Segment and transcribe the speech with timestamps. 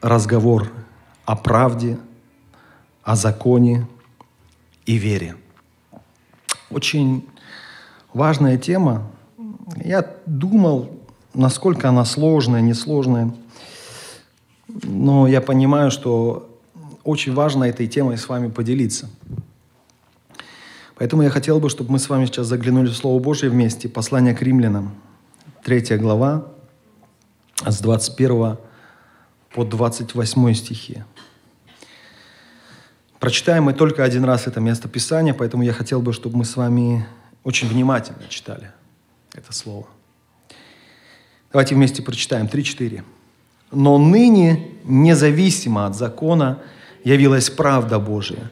[0.00, 0.70] Разговор
[1.24, 1.98] о правде,
[3.02, 3.86] о законе
[4.86, 5.36] и вере.
[6.70, 7.26] Очень
[8.12, 9.10] важная тема.
[9.76, 10.90] Я думал,
[11.34, 13.34] насколько она сложная, несложная.
[14.82, 16.48] Но я понимаю, что
[17.04, 19.08] очень важно этой темой с вами поделиться.
[20.96, 23.88] Поэтому я хотел бы, чтобы мы с вами сейчас заглянули в Слово Божье вместе.
[23.88, 24.94] Послание к римлянам,
[25.62, 26.48] 3 глава,
[27.64, 28.58] с 21
[29.54, 31.04] по 28 стихи.
[33.18, 36.56] Прочитаем мы только один раз это место Писания, поэтому я хотел бы, чтобы мы с
[36.56, 37.06] вами
[37.42, 38.70] очень внимательно читали
[39.34, 39.86] это слово.
[41.52, 42.46] Давайте вместе прочитаем.
[42.46, 43.02] 3-4.
[43.72, 46.58] «Но ныне, независимо от закона,
[47.04, 48.50] явилась правда Божия,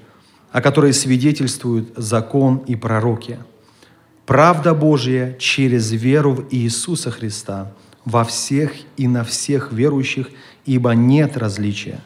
[0.51, 3.39] о которой свидетельствуют закон и пророки.
[4.25, 7.73] Правда Божия через веру в Иисуса Христа
[8.05, 10.29] во всех и на всех верующих
[10.67, 12.01] ибо нет различия,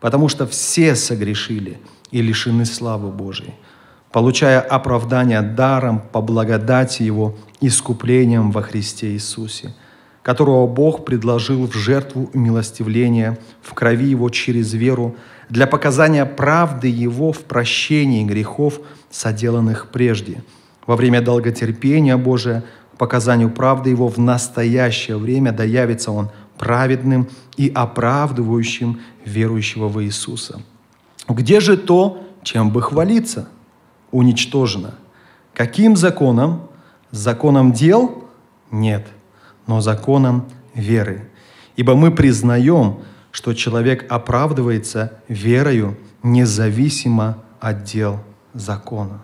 [0.00, 1.78] потому что все согрешили
[2.10, 3.54] и лишены славы Божией,
[4.10, 9.74] получая оправдание даром по благодати Его искуплением во Христе Иисусе,
[10.22, 15.16] которого Бог предложил в жертву милостивления в крови Его через веру
[15.48, 20.42] для показания правды Его в прощении грехов, соделанных прежде,
[20.86, 22.64] во время долготерпения Божия,
[22.98, 30.60] показанию правды Его в настоящее время, да явится Он праведным и оправдывающим верующего в Иисуса.
[31.28, 33.48] Где же то, чем бы хвалиться?
[34.10, 34.94] Уничтожено.
[35.54, 36.68] Каким законом?
[37.10, 38.24] Законом дел?
[38.70, 39.06] Нет,
[39.66, 41.30] но законом веры.
[41.76, 43.00] Ибо мы признаем,
[43.30, 48.20] что человек оправдывается верою независимо от дел
[48.54, 49.20] закона.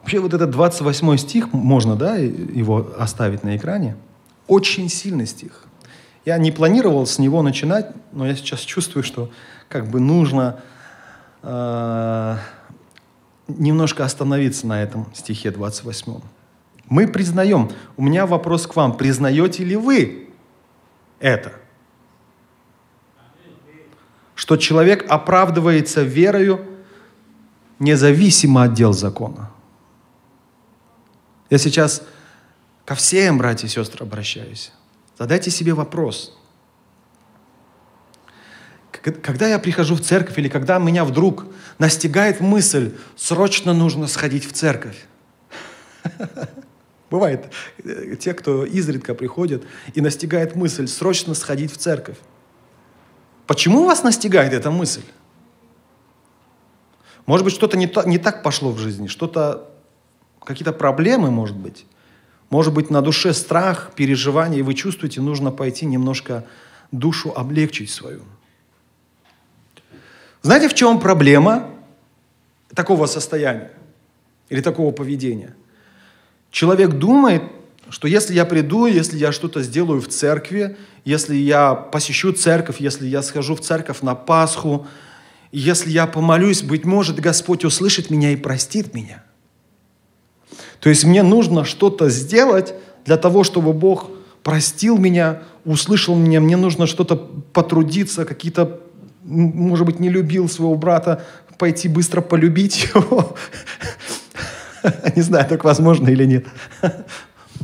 [0.00, 3.96] Вообще вот этот 28 стих, можно да, его оставить на экране,
[4.46, 5.64] очень сильный стих.
[6.24, 9.30] Я не планировал с него начинать, но я сейчас чувствую, что
[9.68, 10.60] как бы нужно
[11.42, 12.36] э,
[13.48, 16.20] немножко остановиться на этом стихе 28.
[16.88, 20.30] Мы признаем, у меня вопрос к вам, признаете ли вы
[21.18, 21.52] это?
[24.34, 26.64] Что человек оправдывается верою
[27.78, 29.50] независимо от дел закона.
[31.50, 32.02] Я сейчас
[32.84, 34.72] ко всем, братья и сестры, обращаюсь.
[35.18, 36.36] Задайте себе вопрос.
[38.90, 41.46] Когда я прихожу в церковь или когда меня вдруг
[41.78, 45.06] настигает мысль, срочно нужно сходить в церковь.
[47.10, 47.52] Бывает,
[47.84, 52.16] э, те, кто изредка приходят и настигает мысль, срочно сходить в церковь.
[53.46, 55.04] Почему вас настигает эта мысль?
[57.26, 59.70] Может быть, что-то не, не так пошло в жизни, что-то,
[60.42, 61.86] какие-то проблемы, может быть.
[62.54, 66.44] Может быть, на душе страх, переживание, и вы чувствуете, нужно пойти немножко
[66.92, 68.22] душу облегчить свою.
[70.42, 71.68] Знаете, в чем проблема
[72.72, 73.72] такого состояния
[74.50, 75.56] или такого поведения?
[76.52, 77.42] Человек думает,
[77.88, 83.08] что если я приду, если я что-то сделаю в церкви, если я посещу церковь, если
[83.08, 84.86] я схожу в церковь на Пасху,
[85.50, 89.24] если я помолюсь, быть может, Господь услышит меня и простит меня–
[90.80, 94.10] то есть мне нужно что-то сделать для того, чтобы Бог
[94.42, 98.80] простил меня, услышал меня, мне нужно что-то потрудиться, какие-то,
[99.22, 101.24] может быть, не любил своего брата,
[101.58, 103.36] пойти быстро полюбить его.
[105.16, 106.46] Не знаю, так возможно или нет.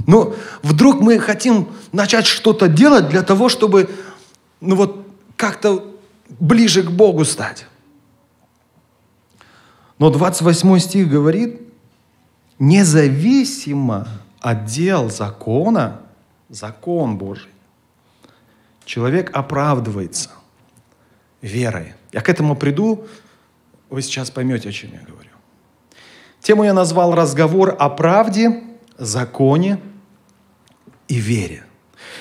[0.06, 3.91] Но вдруг мы хотим начать что-то делать для того, чтобы
[4.61, 5.06] ну вот
[5.37, 5.85] как-то
[6.38, 7.67] ближе к Богу стать.
[9.99, 11.61] Но 28 стих говорит,
[12.61, 14.07] независимо
[14.39, 16.03] от дел закона,
[16.49, 17.51] закон Божий,
[18.85, 20.31] человек оправдывается
[21.43, 21.95] верой.
[22.12, 23.07] Я к этому приду,
[23.89, 25.31] вы сейчас поймете, о чем я говорю.
[26.41, 28.63] Тему я назвал «Разговор о правде,
[28.99, 29.81] законе
[31.09, 31.65] и вере».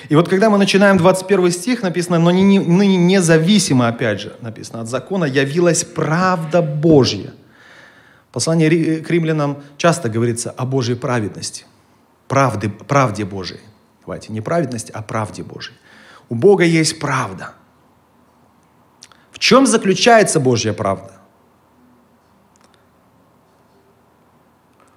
[0.08, 4.88] И вот когда мы начинаем 21 стих, написано, но ныне независимо, опять же, написано, от
[4.88, 7.32] закона явилась правда Божья,
[8.32, 11.64] Послание к римлянам часто говорится о Божьей праведности,
[12.28, 13.60] правды, правде Божией.
[14.02, 15.74] Давайте, не праведности, а правде Божьей.
[16.28, 17.54] У Бога есть правда.
[19.32, 21.12] В чем заключается Божья правда?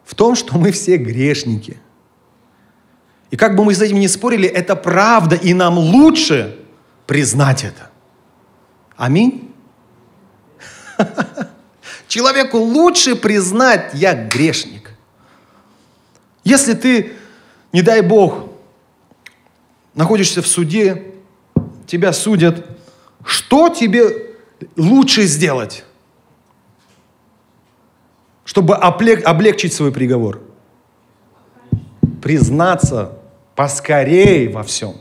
[0.06, 1.80] В том, что мы все грешники.
[3.32, 6.60] И как бы мы с этим не спорили, это правда, и нам лучше
[7.08, 7.90] признать это.
[8.96, 9.52] Аминь.
[12.14, 14.92] Человеку лучше признать, я грешник.
[16.44, 17.14] Если ты,
[17.72, 18.52] не дай Бог,
[19.96, 21.12] находишься в суде,
[21.88, 22.68] тебя судят,
[23.26, 24.36] что тебе
[24.76, 25.86] лучше сделать,
[28.46, 30.40] чтобы облегчить свой приговор?
[32.22, 33.18] Признаться
[33.56, 34.98] поскорей во всем.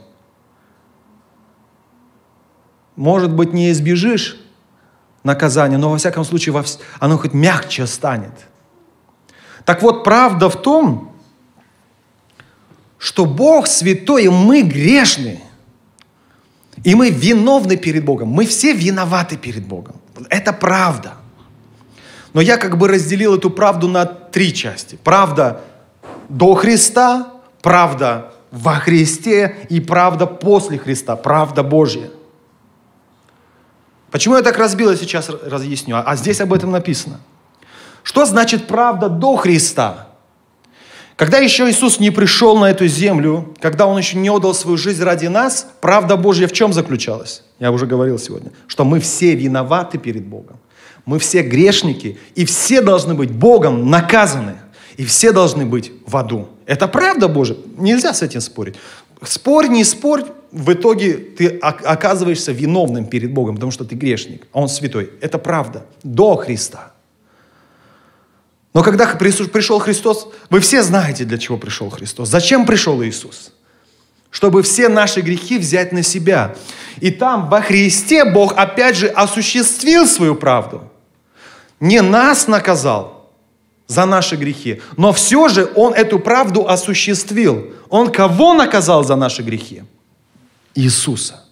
[2.97, 4.42] Может быть, не избежишь
[5.25, 6.55] наказания, но во всяком случае
[6.99, 8.33] оно хоть мягче станет.
[9.65, 11.13] Так вот, правда в том,
[12.99, 15.41] что Бог святой, и мы грешны.
[16.85, 18.29] И мы виновны перед Богом.
[18.29, 19.97] Мы все виноваты перед Богом.
[20.31, 21.15] Это правда.
[22.33, 24.99] Но я как бы разделил эту правду на три части.
[25.03, 25.63] Правда
[26.29, 32.11] до Христа, правда во Христе и правда после Христа, правда Божья.
[34.13, 35.97] Почему я так разбил, я сейчас разъясню.
[36.05, 37.19] А здесь об этом написано.
[38.03, 40.09] Что значит правда до Христа?
[41.17, 45.03] Когда еще Иисус не пришел на эту землю, когда Он еще не отдал свою жизнь
[45.03, 47.43] ради нас, правда Божья в чем заключалась?
[47.59, 50.59] Я уже говорил сегодня, что мы все виноваты перед Богом.
[51.07, 54.57] Мы все грешники, и все должны быть Богом наказаны,
[54.99, 56.49] и все должны быть в аду.
[56.67, 57.57] Это правда Божья.
[57.79, 58.77] Нельзя с этим спорить.
[59.25, 64.61] Спорь, не спорь, в итоге ты оказываешься виновным перед Богом, потому что ты грешник, а
[64.61, 65.11] Он святой.
[65.21, 65.87] Это правда.
[66.03, 66.93] До Христа.
[68.75, 72.29] Но когда пришел Христос, вы все знаете, для чего пришел Христос.
[72.29, 73.53] Зачем пришел Иисус?
[74.31, 76.55] Чтобы все наши грехи взять на себя.
[77.01, 80.91] И там, во Христе, Бог опять же осуществил свою правду.
[81.81, 83.31] Не нас наказал
[83.89, 87.73] за наши грехи, но все же Он эту правду осуществил.
[87.93, 89.83] Он кого наказал за наши грехи?
[90.75, 91.45] Иисуса.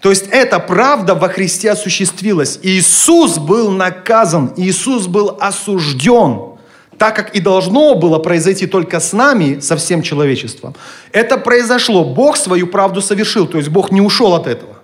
[0.00, 2.60] То есть эта правда во Христе осуществилась.
[2.62, 6.50] Иисус был наказан, Иисус был осужден
[6.96, 10.74] так как и должно было произойти только с нами, со всем человечеством,
[11.12, 12.04] это произошло.
[12.04, 14.74] Бог свою правду совершил, то есть Бог не ушел от этого.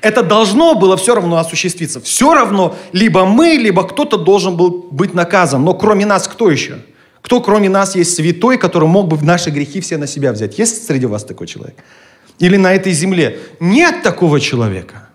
[0.00, 2.00] Это должно было все равно осуществиться.
[2.00, 5.64] Все равно либо мы, либо кто-то должен был быть наказан.
[5.64, 6.78] Но кроме нас кто еще?
[7.32, 10.58] Кто кроме нас есть святой, который мог бы наши грехи все на себя взять?
[10.58, 11.82] Есть среди вас такой человек?
[12.38, 13.38] Или на этой земле?
[13.58, 15.08] Нет такого человека.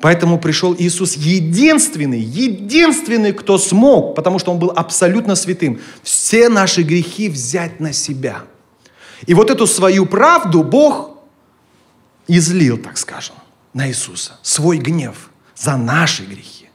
[0.00, 6.80] Поэтому пришел Иисус единственный, единственный, кто смог, потому что Он был абсолютно святым, все наши
[6.80, 8.44] грехи взять на себя.
[9.26, 11.10] И вот эту свою правду Бог
[12.26, 13.34] излил, так скажем,
[13.74, 14.38] на Иисуса.
[14.40, 16.70] Свой гнев за наши грехи.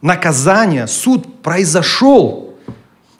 [0.00, 2.53] Наказание, суд произошел.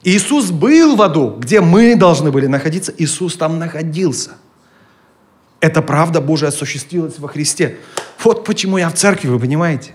[0.04, 2.92] Иисус был в аду, где мы должны были находиться.
[2.96, 4.32] Иисус там находился.
[5.60, 7.78] Эта правда Божия осуществилась во Христе.
[8.22, 9.92] Вот почему я в церкви, вы понимаете?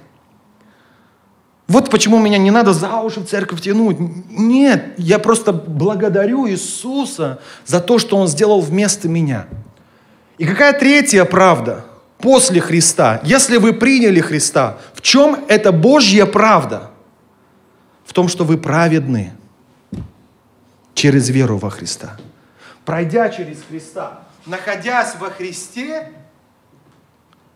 [1.68, 3.98] Вот почему меня не надо за уши в церковь тянуть.
[4.32, 9.46] Нет, я просто благодарю Иисуса за то, что Он сделал вместо меня.
[10.40, 11.86] И какая третья правда
[12.18, 13.22] после Христа?
[13.24, 16.90] Если вы приняли Христа, в чем это Божья правда?
[18.06, 19.34] В том, что вы праведны
[21.00, 22.18] через веру во Христа.
[22.84, 26.12] Пройдя через Христа, находясь во Христе,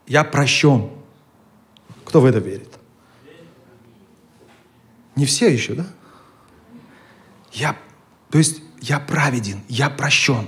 [0.07, 0.89] я прощен.
[2.05, 2.69] Кто в это верит?
[5.17, 5.85] Не все еще, да?
[7.51, 7.75] Я,
[8.29, 10.47] то есть я праведен, я прощен.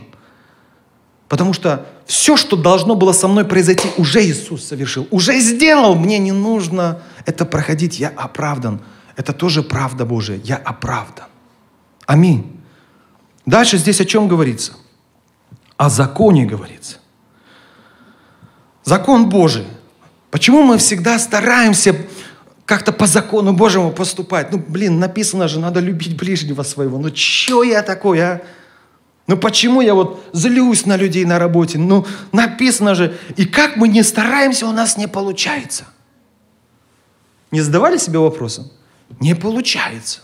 [1.28, 5.96] Потому что все, что должно было со мной произойти, уже Иисус совершил, уже сделал.
[5.96, 8.82] Мне не нужно это проходить, я оправдан.
[9.18, 11.26] Это тоже правда Божия, я оправдан.
[12.06, 12.55] Аминь.
[13.46, 14.74] Дальше здесь о чем говорится?
[15.78, 16.98] О законе говорится.
[18.84, 19.66] Закон Божий.
[20.32, 21.96] Почему мы всегда стараемся
[22.66, 24.52] как-то по закону Божьему поступать?
[24.52, 26.98] Ну, блин, написано же, надо любить ближнего своего.
[26.98, 28.42] Ну, что я такой, а?
[29.28, 31.78] Ну, почему я вот злюсь на людей на работе?
[31.80, 33.18] Ну, написано же.
[33.38, 35.86] И как мы не стараемся, у нас не получается.
[37.50, 38.70] Не задавали себе вопросом?
[39.20, 40.22] Не получается.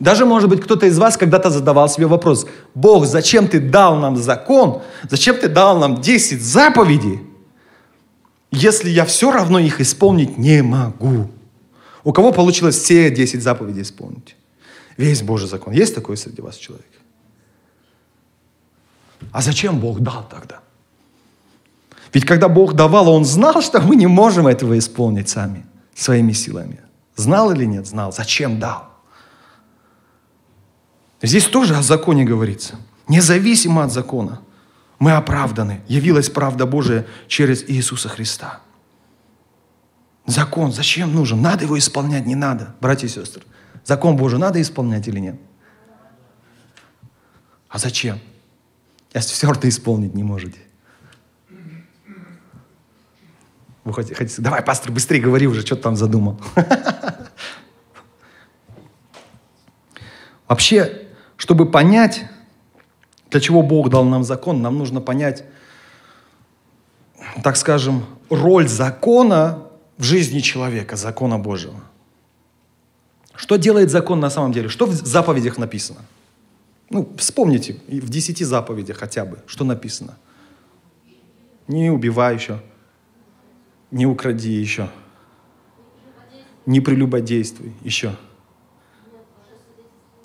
[0.00, 4.16] Даже, может быть, кто-то из вас когда-то задавал себе вопрос, Бог, зачем ты дал нам
[4.16, 7.20] закон, зачем ты дал нам 10 заповедей,
[8.52, 11.30] если я все равно их исполнить не могу.
[12.04, 14.36] У кого получилось все 10 заповедей исполнить?
[14.96, 15.72] Весь Божий закон.
[15.72, 16.86] Есть такой среди вас человек?
[19.32, 20.60] А зачем Бог дал тогда?
[22.12, 26.80] Ведь когда Бог давал, Он знал, что мы не можем этого исполнить сами, своими силами.
[27.16, 27.86] Знал или нет?
[27.86, 28.12] Знал.
[28.12, 28.88] Зачем дал?
[31.22, 32.76] Здесь тоже о законе говорится.
[33.08, 34.40] Независимо от закона.
[34.98, 35.80] Мы оправданы.
[35.88, 38.60] Явилась правда Божия через Иисуса Христа.
[40.26, 41.40] Закон зачем нужен?
[41.40, 43.42] Надо его исполнять, не надо, братья и сестры.
[43.84, 45.40] Закон Божий надо исполнять или нет?
[47.68, 48.20] А зачем?
[49.14, 50.58] Если все это исполнить не можете.
[53.84, 56.38] Вы хотите, хотите, давай, пастор, быстрее говори уже, что ты там задумал.
[60.46, 60.97] Вообще,
[61.38, 62.26] чтобы понять,
[63.30, 65.44] для чего Бог дал нам закон, нам нужно понять,
[67.42, 69.64] так скажем, роль закона
[69.96, 71.80] в жизни человека, закона Божьего.
[73.34, 74.68] Что делает закон на самом деле?
[74.68, 76.00] Что в заповедях написано?
[76.90, 80.16] Ну, вспомните, в десяти заповедях хотя бы, что написано.
[81.68, 82.60] Не убивай еще,
[83.90, 84.88] не укради еще,
[86.66, 88.16] не прелюбодействуй еще,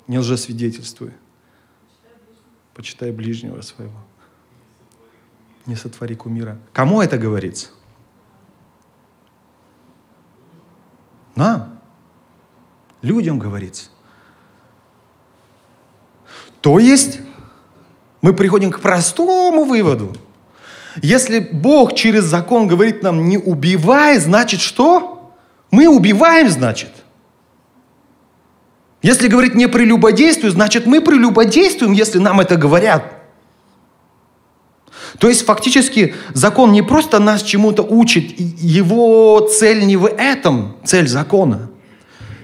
[0.06, 1.12] не лжесвидетельствуй,
[2.74, 3.98] почитай ближнего своего,
[5.66, 6.58] не сотвори кумира.
[6.72, 7.68] Кому это говорится?
[11.34, 11.80] Нам,
[13.02, 13.90] людям говорится.
[16.60, 17.20] То есть
[18.22, 20.14] мы приходим к простому выводу.
[21.02, 25.34] Если Бог через закон говорит нам не убивай, значит что?
[25.70, 27.03] Мы убиваем, значит.
[29.04, 33.12] Если говорит не прелюбодействуй, значит мы прелюбодействуем, если нам это говорят.
[35.18, 41.06] То есть фактически закон не просто нас чему-то учит, его цель не в этом, цель
[41.06, 41.68] закона.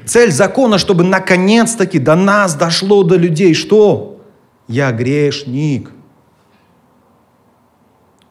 [0.04, 4.20] Цель закона, чтобы наконец-таки до нас дошло до людей, что
[4.68, 5.90] я грешник.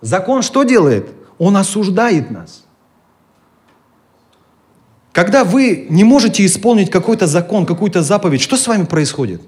[0.02, 1.10] Закон что делает?
[1.40, 2.64] Он осуждает нас.
[5.12, 9.42] Когда вы не можете исполнить какой-то закон, какую-то заповедь, что с вами происходит?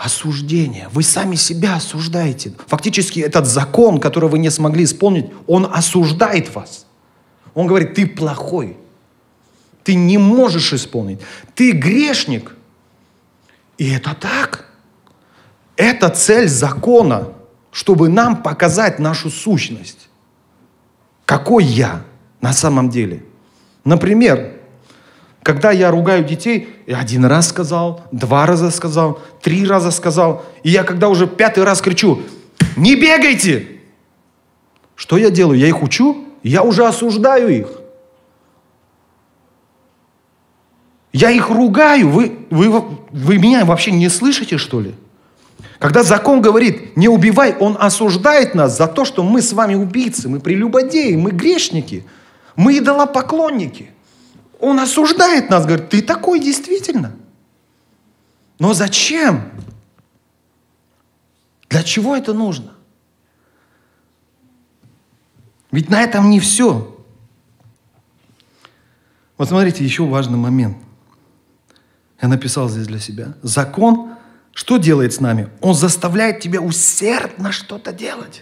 [0.00, 0.88] осуждение.
[0.92, 2.54] Вы сами себя осуждаете.
[2.68, 6.86] Фактически этот закон, который вы не смогли исполнить, он осуждает вас.
[7.52, 8.78] Он говорит, ты плохой.
[9.84, 11.20] Ты не можешь исполнить.
[11.54, 12.56] Ты грешник.
[13.76, 14.70] И это так.
[15.76, 17.34] Это цель закона,
[17.70, 20.08] чтобы нам показать нашу сущность.
[21.26, 22.04] Какой я
[22.40, 23.22] на самом деле.
[23.84, 24.52] Например,
[25.42, 30.70] когда я ругаю детей, я один раз сказал, два раза сказал, три раза сказал, и
[30.70, 32.22] я когда уже пятый раз кричу,
[32.76, 33.66] не бегайте!
[34.96, 35.58] Что я делаю?
[35.58, 37.68] Я их учу, я уже осуждаю их.
[41.12, 42.10] Я их ругаю.
[42.10, 44.94] Вы, вы, вы меня вообще не слышите, что ли?
[45.78, 50.28] Когда закон говорит, не убивай, он осуждает нас за то, что мы с вами убийцы,
[50.28, 52.04] мы прелюбодеи, мы грешники,
[52.60, 53.90] мы идолопоклонники–
[54.60, 57.16] он осуждает нас, говорит, ты такой действительно.
[58.58, 59.50] Но зачем?
[61.70, 62.74] Для чего это нужно?
[65.72, 66.96] Ведь на этом не все.
[69.38, 70.76] Вот смотрите, еще важный момент.
[72.20, 73.34] Я написал здесь для себя.
[73.42, 74.14] Закон
[74.52, 75.48] что делает с нами?
[75.62, 78.40] Он заставляет тебя усердно что-то делать.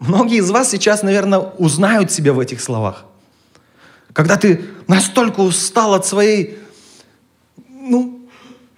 [0.00, 3.04] Многие из вас сейчас, наверное, узнают себя в этих словах.
[4.12, 6.58] Когда ты настолько устал от своей,
[7.68, 8.18] ну,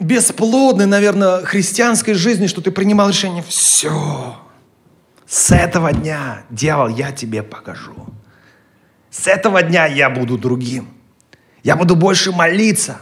[0.01, 4.37] бесплодной, наверное, христианской жизни, что ты принимал решение, все,
[5.27, 7.95] с этого дня, дьявол, я тебе покажу.
[9.11, 10.89] С этого дня я буду другим.
[11.63, 12.99] Я буду больше молиться.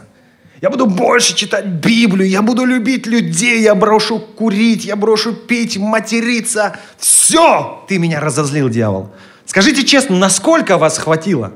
[0.61, 2.29] Я буду больше читать Библию.
[2.29, 3.61] Я буду любить людей.
[3.63, 4.85] Я брошу курить.
[4.85, 6.77] Я брошу пить, материться.
[6.99, 7.83] Все!
[7.87, 9.09] Ты меня разозлил, дьявол.
[9.45, 11.51] Скажите честно, насколько вас хватило?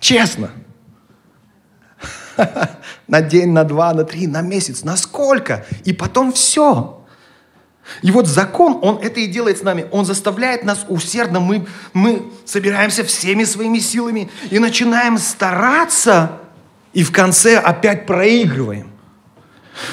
[0.00, 0.50] Честно.
[3.06, 5.64] На день, на два, на три, на месяц, на сколько?
[5.84, 7.06] И потом все.
[8.02, 9.86] И вот закон, он это и делает с нами.
[9.92, 11.38] Он заставляет нас усердно.
[11.38, 16.40] Мы, мы собираемся всеми своими силами и начинаем стараться,
[16.96, 18.90] и в конце опять проигрываем.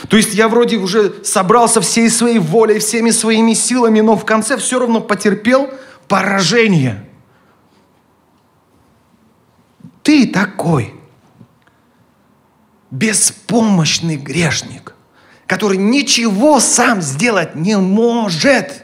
[0.08, 4.58] То есть я вроде уже собрался всей своей волей, всеми своими силами, но в конце
[4.58, 5.70] все равно потерпел
[6.08, 7.06] поражение–
[10.04, 10.94] ты такой
[12.92, 14.94] беспомощный грешник,
[15.48, 18.84] который ничего сам сделать не может.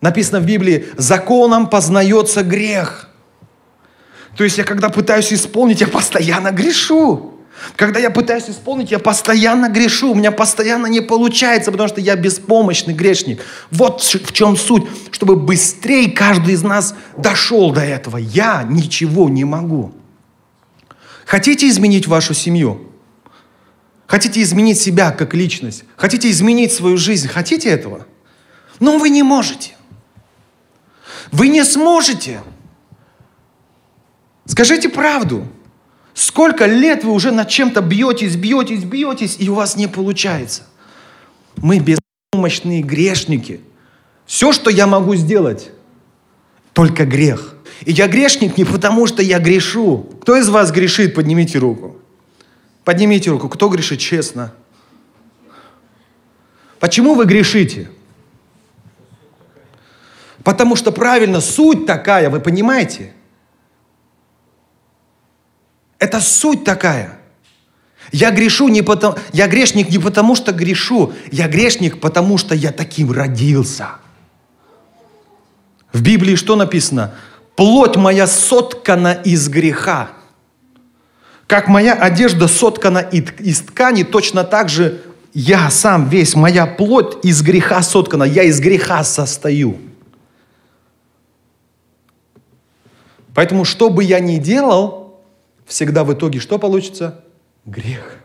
[0.00, 3.07] Написано в Библии, законом познается грех.
[4.38, 7.34] То есть я когда пытаюсь исполнить, я постоянно грешу.
[7.74, 12.14] Когда я пытаюсь исполнить, я постоянно грешу, у меня постоянно не получается, потому что я
[12.14, 13.42] беспомощный грешник.
[13.72, 18.16] Вот в чем суть, чтобы быстрее каждый из нас дошел до этого.
[18.16, 19.92] Я ничего не могу.
[21.26, 22.92] Хотите изменить вашу семью?
[24.06, 25.82] Хотите изменить себя как личность?
[25.96, 27.26] Хотите изменить свою жизнь?
[27.26, 28.06] Хотите этого?
[28.78, 29.74] Но вы не можете.
[31.32, 32.38] Вы не сможете.
[34.48, 35.46] Скажите правду.
[36.14, 40.64] Сколько лет вы уже над чем-то бьетесь, бьетесь, бьетесь, и у вас не получается.
[41.58, 43.60] Мы беспомощные грешники.
[44.26, 45.70] Все, что я могу сделать,
[46.72, 47.54] только грех.
[47.84, 50.08] И я грешник не потому, что я грешу.
[50.22, 51.14] Кто из вас грешит?
[51.14, 51.96] Поднимите руку.
[52.84, 53.48] Поднимите руку.
[53.48, 54.52] Кто грешит честно?
[56.80, 57.90] Почему вы грешите?
[60.42, 63.12] Потому что правильно, суть такая, вы понимаете?
[65.98, 67.18] Это суть такая.
[68.12, 72.72] Я грешу не потому, я грешник не потому, что грешу, я грешник, потому что я
[72.72, 73.88] таким родился.
[75.92, 77.14] В Библии что написано?
[77.56, 80.10] Плоть моя соткана из греха.
[81.46, 85.02] Как моя одежда соткана из ткани, точно так же
[85.34, 89.78] я сам весь, моя плоть из греха соткана, я из греха состою.
[93.34, 95.07] Поэтому, что бы я ни делал,
[95.68, 97.24] всегда в итоге что получится?
[97.64, 98.18] Грех.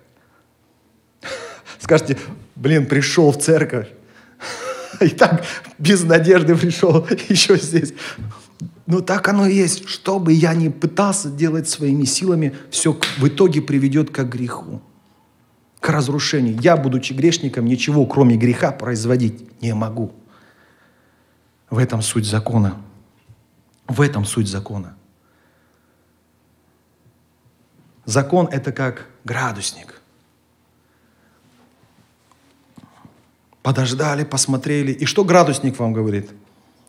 [1.79, 2.17] Скажите,
[2.55, 3.89] блин, пришел в церковь,
[5.01, 5.43] и так
[5.77, 7.93] без надежды пришел еще здесь.
[8.85, 9.87] Но так оно и есть.
[9.87, 14.81] Что бы я ни пытался делать своими силами, все в итоге приведет к греху,
[15.79, 16.59] к разрушению.
[16.61, 20.13] Я, будучи грешником, ничего, кроме греха, производить не могу.
[21.69, 22.77] В этом суть закона.
[23.87, 24.95] В этом суть закона.
[28.05, 30.01] Закон– это как градусник.
[33.61, 34.91] Подождали, посмотрели.
[34.91, 36.29] И что градусник вам говорит–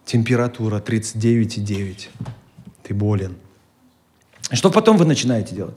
[0.04, 2.08] температура 39,9.
[2.82, 3.36] Ты болен.
[4.50, 5.76] И что потом вы начинаете делать?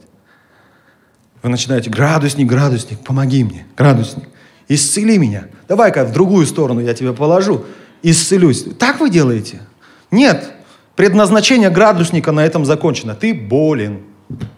[1.42, 4.28] Вы начинаете, градусник, градусник, помоги мне, градусник,
[4.66, 5.46] исцели меня.
[5.68, 7.64] Давай-ка в другую сторону я тебя положу,
[8.02, 8.64] исцелюсь.
[8.78, 9.62] Так вы делаете?
[10.10, 10.52] Нет.
[10.96, 13.14] Предназначение градусника на этом закончено.
[13.14, 14.02] Ты болен.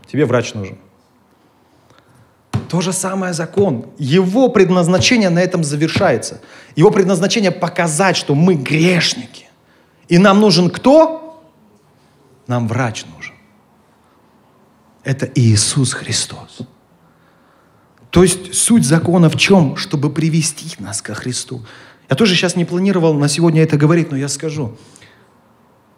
[0.07, 0.79] Тебе врач нужен.
[2.69, 3.87] То же самое закон.
[3.99, 6.41] Его предназначение на этом завершается.
[6.77, 9.47] Его предназначение показать, что мы грешники.
[10.09, 11.43] И нам нужен кто?
[12.47, 13.35] Нам врач нужен.
[15.03, 16.59] Это Иисус Христос.
[18.11, 19.77] То есть суть закона в чем?
[19.77, 21.65] Чтобы привести нас ко Христу.
[22.09, 24.77] Я тоже сейчас не планировал на сегодня это говорить, но я скажу.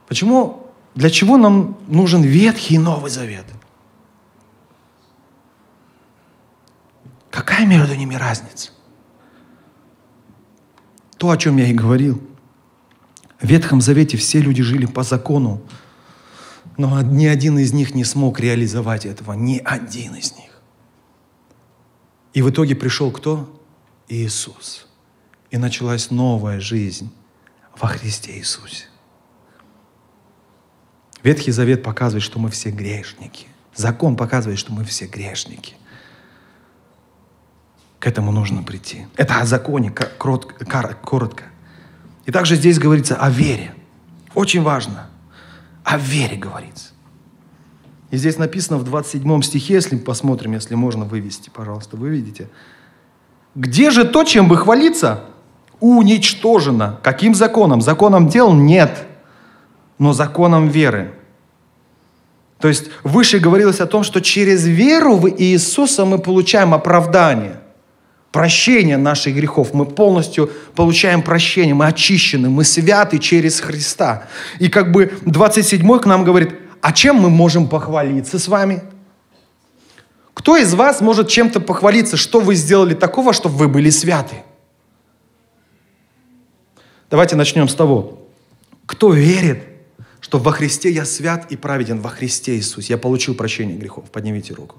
[0.09, 3.47] Почему, для чего нам нужен Ветхий и Новый Завет?
[7.33, 8.71] Какая между ними разница?
[11.17, 12.23] То, о чем я и говорил–
[13.43, 15.61] в Ветхом Завете все люди жили по закону,
[16.77, 20.63] но ни один из них не смог реализовать этого, ни один из них.
[22.35, 23.61] И в итоге пришел кто?
[24.09, 24.87] Иисус.
[25.51, 27.13] И началась новая жизнь
[27.77, 28.85] во Христе Иисусе.
[31.25, 33.49] Ветхий Завет показывает, что мы все грешники.
[33.75, 35.75] Закон показывает, что мы все грешники.
[38.03, 39.07] К этому нужно прийти.
[39.17, 41.45] Это о законе, коротко.
[42.27, 43.73] И также здесь говорится о вере.
[44.35, 45.07] Очень важно.
[45.85, 46.89] О вере говорится.
[48.11, 52.49] И здесь написано в 27 стихе, если посмотрим, если можно вывести, пожалуйста, вы видите.
[53.55, 55.21] Где же то, чем бы хвалиться?
[55.79, 56.99] Уничтожено.
[57.05, 57.81] Каким законом?
[57.81, 58.53] Законом дел?
[58.53, 59.07] Нет.
[59.99, 61.15] Но законом веры.
[62.59, 67.62] То есть выше говорилось о том, что через веру в Иисуса мы получаем оправдание
[68.33, 69.75] прощение наших грехов.
[69.75, 74.27] Мы полностью получаем прощение, мы очищены, мы святы через Христа.
[74.59, 78.83] И как бы 27 к нам говорит, а чем мы можем похвалиться с вами?
[80.35, 84.37] Кто из вас может чем-то похвалиться, что вы сделали такого, чтобы вы были святы?
[87.11, 88.19] Давайте начнем с того.
[88.87, 89.63] Кто верит,
[90.21, 94.11] что во Христе я свят и праведен, во Христе Иисус, я получил прощение грехов?
[94.11, 94.77] Поднимите руку.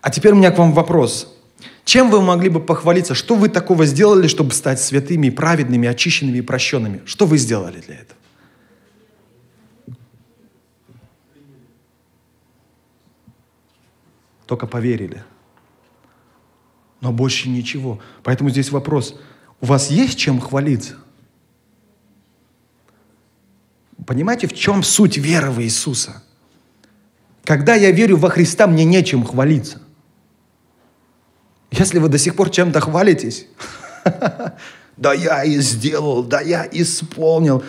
[0.00, 1.36] А теперь у меня к вам вопрос.
[1.84, 3.14] Чем вы могли бы похвалиться?
[3.14, 7.02] Что вы такого сделали, чтобы стать святыми, праведными, очищенными и прощенными?
[7.04, 8.20] Что вы сделали для этого?
[14.46, 15.22] Только поверили.
[17.00, 18.00] Но больше ничего.
[18.22, 19.18] Поэтому здесь вопрос.
[19.60, 20.96] У вас есть чем хвалиться?
[24.06, 26.22] Понимаете, в чем суть веры в Иисуса?
[27.44, 29.80] Когда я верю во Христа, мне нечем хвалиться.
[31.70, 33.46] Если вы до сих пор чем-то хвалитесь,
[34.96, 37.62] да я и сделал, да я исполнил,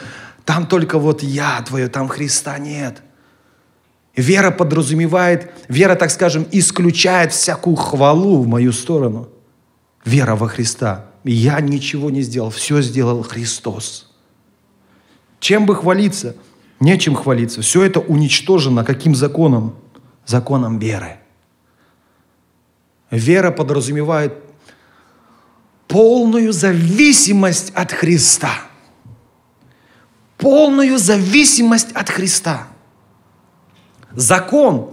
[0.45, 3.01] там только вот я твое, там Христа нет.
[4.15, 9.29] Вера подразумевает, вера, так скажем, исключает всякую хвалу в мою сторону.
[10.03, 11.05] Вера во Христа.
[11.23, 14.11] Я ничего не сделал, все сделал Христос.
[15.39, 16.35] Чем бы хвалиться?
[16.79, 17.61] Нечем хвалиться.
[17.61, 18.83] Все это уничтожено.
[18.83, 19.75] Каким законом?
[20.25, 21.20] Законом веры.
[23.11, 24.33] Вера подразумевает
[25.87, 28.51] полную зависимость от Христа.
[30.37, 32.67] Полную зависимость от Христа.
[34.13, 34.91] Закон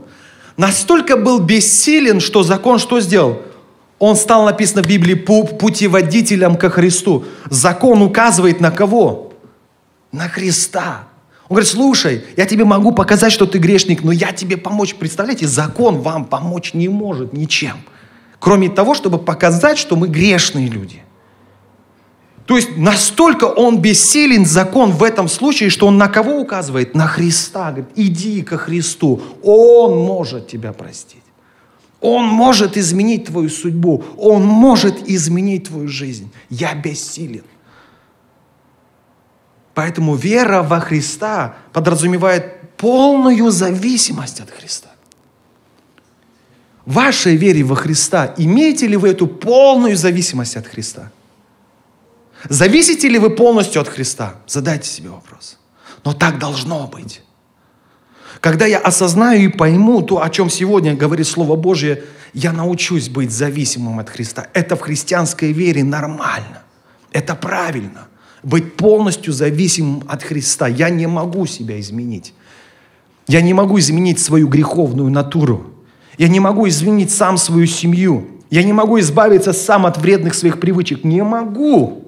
[0.57, 3.43] настолько был бессилен, что закон что сделал?
[4.01, 7.25] Он стал, написано в Библии, путеводителем ко Христу.
[7.51, 9.33] Закон указывает на кого?
[10.13, 11.09] На Христа.
[11.49, 14.95] Он говорит, слушай, я тебе могу показать, что ты грешник, но я тебе помочь.
[14.97, 17.79] Представляете, закон вам помочь не может ничем.
[18.41, 21.03] Кроме того, чтобы показать, что мы грешные люди.
[22.47, 26.95] То есть настолько он бессилен, закон в этом случае, что он на кого указывает?
[26.95, 27.73] На Христа.
[27.73, 29.21] Говорит, иди ко Христу.
[29.43, 31.23] Он может тебя простить.
[32.01, 34.03] Он может изменить твою судьбу.
[34.17, 36.31] Он может изменить твою жизнь.
[36.49, 37.45] Я бессилен.
[39.75, 44.89] Поэтому вера во Христа подразумевает полную зависимость от Христа.
[46.89, 51.13] Вашей вере во Христа имеете ли вы эту полную зависимость от Христа?
[52.49, 54.37] Зависите ли вы полностью от Христа?
[54.47, 55.59] Задайте себе вопрос.
[56.03, 57.21] Но так должно быть.
[58.41, 63.33] Когда я осознаю и пойму то, о чем сегодня говорит Слово Божье, я научусь быть
[63.33, 64.47] зависимым от Христа.
[64.55, 66.63] Это в христианской вере нормально.
[67.13, 68.09] Это правильно.
[68.43, 70.67] Быть полностью зависимым от Христа.
[70.69, 72.33] Я не могу себя изменить.
[73.27, 75.75] Я не могу изменить свою греховную натуру.
[76.19, 78.29] Я не могу изменить сам свою семью.
[78.51, 81.05] Я не могу избавиться сам от вредных своих привычек.
[81.05, 82.05] Не могу.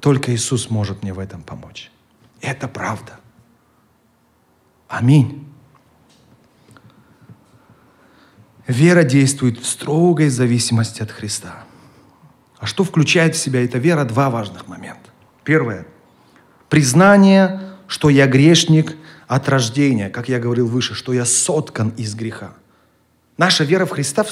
[0.00, 1.90] Только Иисус может мне в этом помочь.
[2.40, 3.18] Это правда.
[4.86, 5.44] Аминь.
[8.68, 11.64] Вера действует в строгой зависимости от Христа.
[12.58, 14.04] А что включает в себя эта вера?
[14.04, 15.10] Два важных момента.
[15.42, 15.86] Первое.
[16.68, 18.96] Признание, что я грешник
[19.28, 22.54] от рождения, как я говорил выше, что я соткан из греха.
[23.36, 24.24] Наша вера в Христа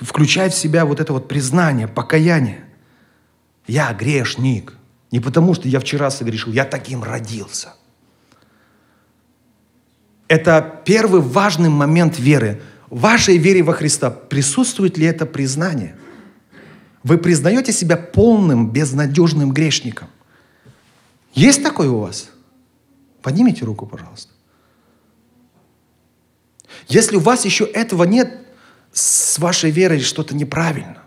[0.00, 2.64] включает в себя вот это вот признание, покаяние.
[3.66, 4.74] Я грешник.
[5.10, 7.74] Не потому, что я вчера согрешил, я таким родился.
[10.28, 12.62] Это первый важный момент веры.
[12.88, 15.96] В вашей вере во Христа присутствует ли это признание?
[17.02, 20.08] Вы признаете себя полным, безнадежным грешником?
[21.34, 22.30] Есть такое у вас?
[23.22, 24.31] Поднимите руку, пожалуйста.
[26.88, 28.38] Если у вас еще этого нет,
[28.92, 30.98] с вашей верой что-то неправильно.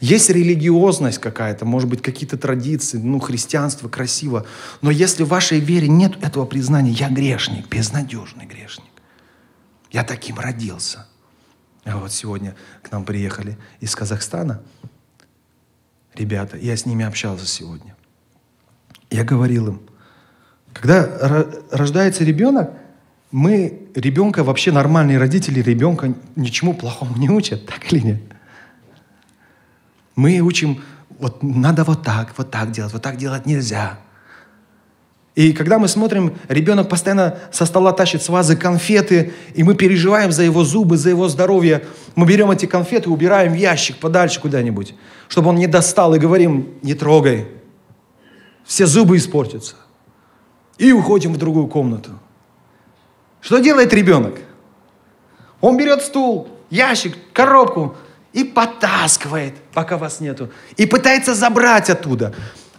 [0.00, 4.46] Есть религиозность какая-то, может быть, какие-то традиции, ну, христианство красиво.
[4.82, 8.86] Но если в вашей вере нет этого признания, я грешник, безнадежный грешник.
[9.90, 11.06] Я таким родился.
[11.84, 14.62] А вот сегодня к нам приехали из Казахстана
[16.14, 17.96] ребята, я с ними общался сегодня.
[19.10, 19.82] Я говорил им,
[20.72, 21.06] когда
[21.70, 22.70] рождается ребенок,
[23.30, 28.20] мы ребенка, вообще нормальные родители ребенка ничему плохому не учат, так или нет?
[30.16, 30.82] Мы учим,
[31.18, 33.98] вот надо вот так, вот так делать, вот так делать нельзя.
[35.36, 40.32] И когда мы смотрим, ребенок постоянно со стола тащит с вазы конфеты, и мы переживаем
[40.32, 41.84] за его зубы, за его здоровье,
[42.16, 44.94] мы берем эти конфеты, убираем в ящик подальше куда-нибудь,
[45.28, 47.46] чтобы он не достал, и говорим, не трогай,
[48.64, 49.76] все зубы испортятся.
[50.78, 52.10] И уходим в другую комнату.
[53.40, 54.38] Что делает ребенок?
[55.60, 57.96] Он берет стул, ящик, коробку,
[58.32, 62.32] и потаскивает, пока вас нету, и пытается забрать оттуда.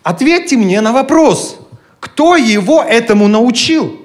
[0.04, 1.60] Ответьте мне на вопрос,
[2.00, 4.00] кто его этому научил?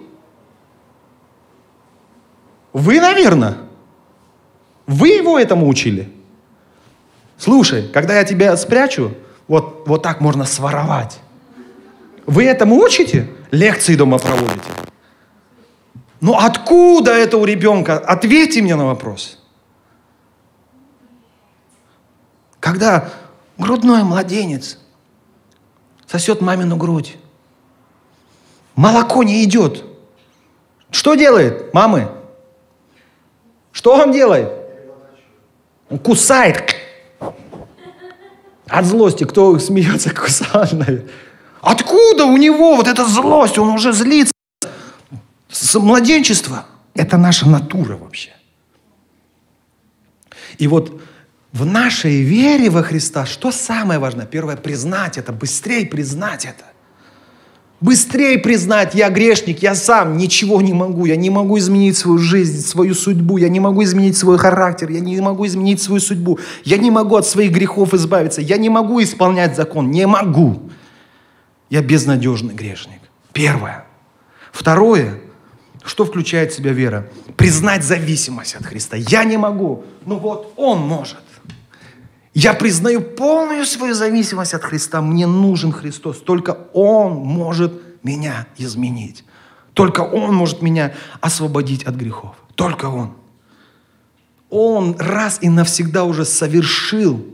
[2.72, 3.56] Вы, наверное.
[4.86, 6.12] Вы его этому учили.
[7.38, 9.14] Слушай, когда я тебя спрячу,
[9.48, 11.18] вот, вот так можно своровать.
[12.26, 13.28] Вы этому учите?
[13.50, 14.85] Лекции дома проводите.
[16.20, 17.98] Ну откуда это у ребенка?
[17.98, 19.38] Ответьте мне на вопрос.
[22.58, 23.10] Когда
[23.58, 24.78] грудной младенец
[26.06, 27.16] сосет мамину грудь,
[28.74, 29.84] молоко не идет.
[30.90, 32.10] Что делает мамы?
[33.72, 34.50] Что он делает?
[35.90, 36.74] Он кусает.
[38.66, 41.10] От злости, кто смеется, кусает.
[41.60, 43.58] Откуда у него вот эта злость?
[43.58, 44.32] Он уже злится
[45.48, 46.66] с младенчества.
[46.94, 48.30] Это наша натура вообще.
[50.58, 51.00] И вот
[51.52, 54.26] в нашей вере во Христа, что самое важное?
[54.26, 56.64] Первое, признать это, быстрее признать это.
[57.80, 62.66] Быстрее признать, я грешник, я сам ничего не могу, я не могу изменить свою жизнь,
[62.66, 66.78] свою судьбу, я не могу изменить свой характер, я не могу изменить свою судьбу, я
[66.78, 70.70] не могу от своих грехов избавиться, я не могу исполнять закон, не могу.
[71.68, 73.00] Я безнадежный грешник.
[73.34, 73.84] Первое.
[74.52, 75.20] Второе,
[75.88, 77.08] что включает в себя вера?
[77.36, 78.96] Признать зависимость от Христа.
[78.96, 81.18] Я не могу, но вот Он может.
[82.34, 85.00] Я признаю полную свою зависимость от Христа.
[85.00, 86.18] Мне нужен Христос.
[86.18, 87.72] Только Он может
[88.02, 89.24] меня изменить.
[89.72, 92.36] Только Он может меня освободить от грехов.
[92.54, 93.14] Только Он.
[94.50, 97.24] Он раз и навсегда уже совершил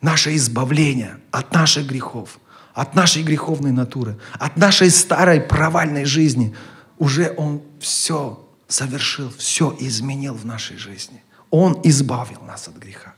[0.00, 2.38] наше избавление от наших грехов,
[2.74, 6.54] от нашей греховной натуры, от нашей старой провальной жизни.
[7.02, 11.20] Уже Он все совершил, все изменил в нашей жизни.
[11.50, 13.16] Он избавил нас от греха.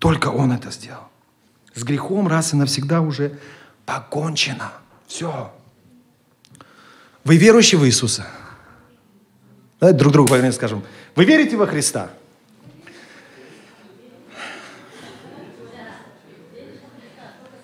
[0.00, 1.04] Только Он это сделал.
[1.72, 3.38] С грехом раз и навсегда уже
[3.84, 4.72] покончено.
[5.06, 5.54] Все.
[7.22, 8.26] Вы верующие в Иисуса?
[9.78, 10.82] Давайте друг другу повернем скажем.
[11.14, 12.10] Вы верите во Христа?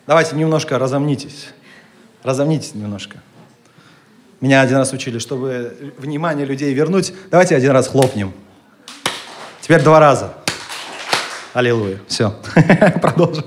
[0.06, 1.48] Давайте немножко разомнитесь.
[2.22, 3.20] Разомнитесь немножко.
[4.42, 7.14] Меня один раз учили, чтобы внимание людей вернуть.
[7.30, 8.34] Давайте один раз хлопнем.
[9.60, 10.34] Теперь два раза.
[11.54, 12.00] Аллилуйя.
[12.08, 12.34] Все.
[13.00, 13.44] Продолжим.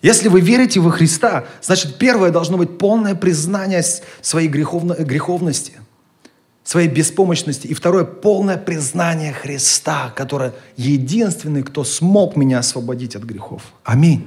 [0.00, 3.82] Если вы верите во Христа, значит, первое должно быть полное признание
[4.22, 5.74] своей греховно, греховности,
[6.64, 7.66] своей беспомощности.
[7.66, 13.60] И второе, полное признание Христа, который единственный, кто смог меня освободить от грехов.
[13.84, 14.26] Аминь.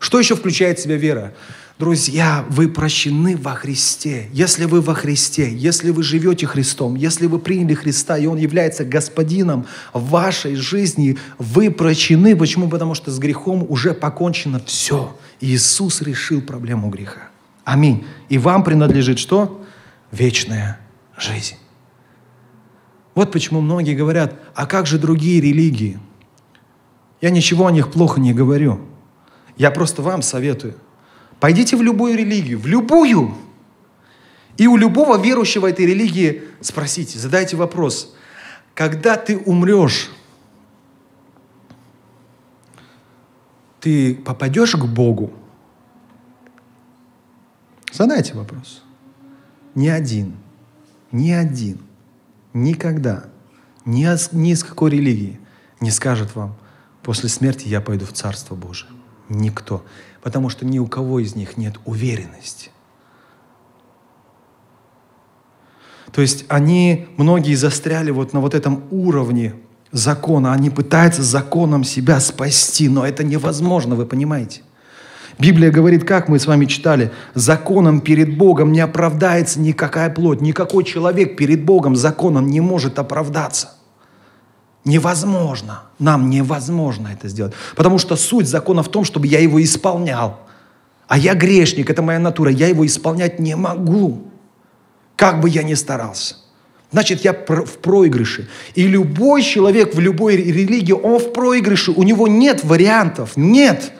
[0.00, 1.32] Что еще включает в себя вера?
[1.80, 4.28] Друзья, вы прощены во Христе.
[4.34, 8.84] Если вы во Христе, если вы живете Христом, если вы приняли Христа, и Он является
[8.84, 9.64] Господином
[9.94, 12.36] вашей жизни, вы прощены.
[12.36, 12.68] Почему?
[12.68, 15.16] Потому что с грехом уже покончено все.
[15.40, 17.30] Иисус решил проблему греха.
[17.64, 18.04] Аминь.
[18.28, 19.64] И вам принадлежит что?
[20.12, 20.78] Вечная
[21.16, 21.56] жизнь.
[23.14, 25.98] Вот почему многие говорят, а как же другие религии?
[27.22, 28.82] Я ничего о них плохо не говорю.
[29.56, 30.74] Я просто вам советую–
[31.40, 33.34] Пойдите в любую религию, в любую.
[34.58, 38.14] И у любого верующего этой религии спросите, задайте вопрос,
[38.74, 40.10] когда ты умрешь,
[43.80, 45.32] ты попадешь к Богу?
[47.90, 48.82] Задайте вопрос.
[49.74, 50.36] Ни один,
[51.10, 51.78] ни один,
[52.52, 53.24] никогда,
[53.86, 55.40] ни, ни из какой религии
[55.80, 56.54] не скажет вам,
[57.02, 58.90] после смерти я пойду в Царство Божие.
[59.30, 59.84] Никто
[60.22, 62.70] потому что ни у кого из них нет уверенности.
[66.12, 69.54] То есть они, многие застряли вот на вот этом уровне
[69.92, 70.52] закона.
[70.52, 74.62] Они пытаются законом себя спасти, но это невозможно, вы понимаете?
[75.38, 80.84] Библия говорит, как мы с вами читали, законом перед Богом не оправдается никакая плоть, никакой
[80.84, 83.70] человек перед Богом законом не может оправдаться.
[84.84, 85.82] Невозможно.
[85.98, 87.52] Нам невозможно это сделать.
[87.76, 90.40] Потому что суть закона в том, чтобы я его исполнял.
[91.06, 94.28] А я грешник, это моя натура, я его исполнять не могу.
[95.16, 96.36] Как бы я ни старался.
[96.92, 98.48] Значит, я в проигрыше.
[98.74, 101.92] И любой человек в любой религии, он в проигрыше.
[101.92, 103.32] У него нет вариантов.
[103.36, 103.92] Нет.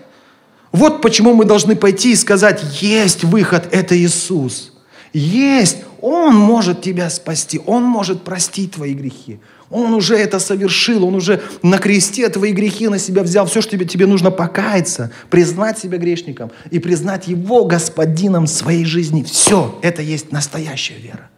[0.73, 4.73] Вот почему мы должны пойти и сказать, есть выход, это Иисус.
[5.13, 5.79] Есть.
[6.01, 7.61] Он может тебя спасти.
[7.67, 9.41] Он может простить твои грехи.
[9.71, 13.47] Он уже это совершил, Он уже на кресте твои грехи на себя взял.
[13.47, 19.23] Все, что тебе, тебе нужно покаяться, признать себя грешником и признать Его господином своей жизни.
[19.23, 21.31] Все, это есть настоящая вера.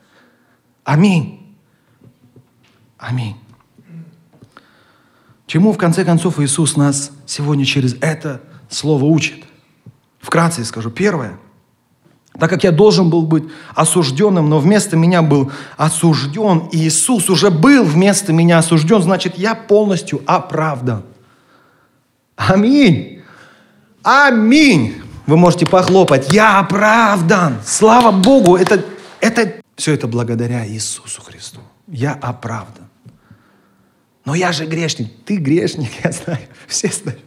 [0.82, 1.56] Аминь.
[2.96, 3.36] Аминь.
[5.46, 8.40] Чему, в конце концов, Иисус нас сегодня через это
[8.70, 9.44] слово учит?
[10.20, 10.90] Вкратце скажу.
[10.90, 11.38] Первое–
[12.38, 17.50] так как я должен был быть осужденным, но вместо меня был осужден, и Иисус уже
[17.50, 21.02] был вместо меня осужден, значит, я полностью оправдан.
[22.36, 23.22] Аминь.
[24.02, 25.02] Аминь.
[25.26, 26.32] Вы можете похлопать.
[26.32, 27.58] Я оправдан.
[27.64, 28.56] Слава Богу.
[28.56, 28.84] Это,
[29.20, 31.60] это, все это благодаря Иисусу Христу.
[31.86, 32.88] Я оправдан.
[34.24, 35.12] Но я же грешник.
[35.24, 36.48] Ты грешник, я знаю.
[36.66, 37.22] Все знают.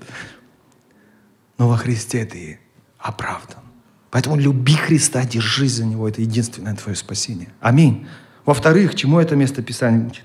[1.58, 2.60] Но во Христе ты
[2.98, 3.65] оправдан.
[4.16, 6.08] Поэтому люби Христа, держись за Него.
[6.08, 7.50] Это единственное твое спасение.
[7.60, 8.08] Аминь.
[8.46, 10.24] Во-вторых, чему это место Писания учит?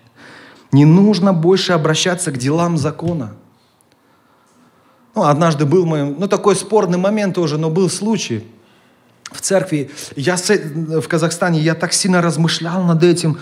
[0.70, 3.32] Не нужно больше обращаться к делам закона.
[5.16, 8.46] Ну, однажды был мой, ну, такой спорный момент тоже, но был случай.
[9.32, 13.38] в церкви, я в Казахстане, я так сильно размышлял над этим,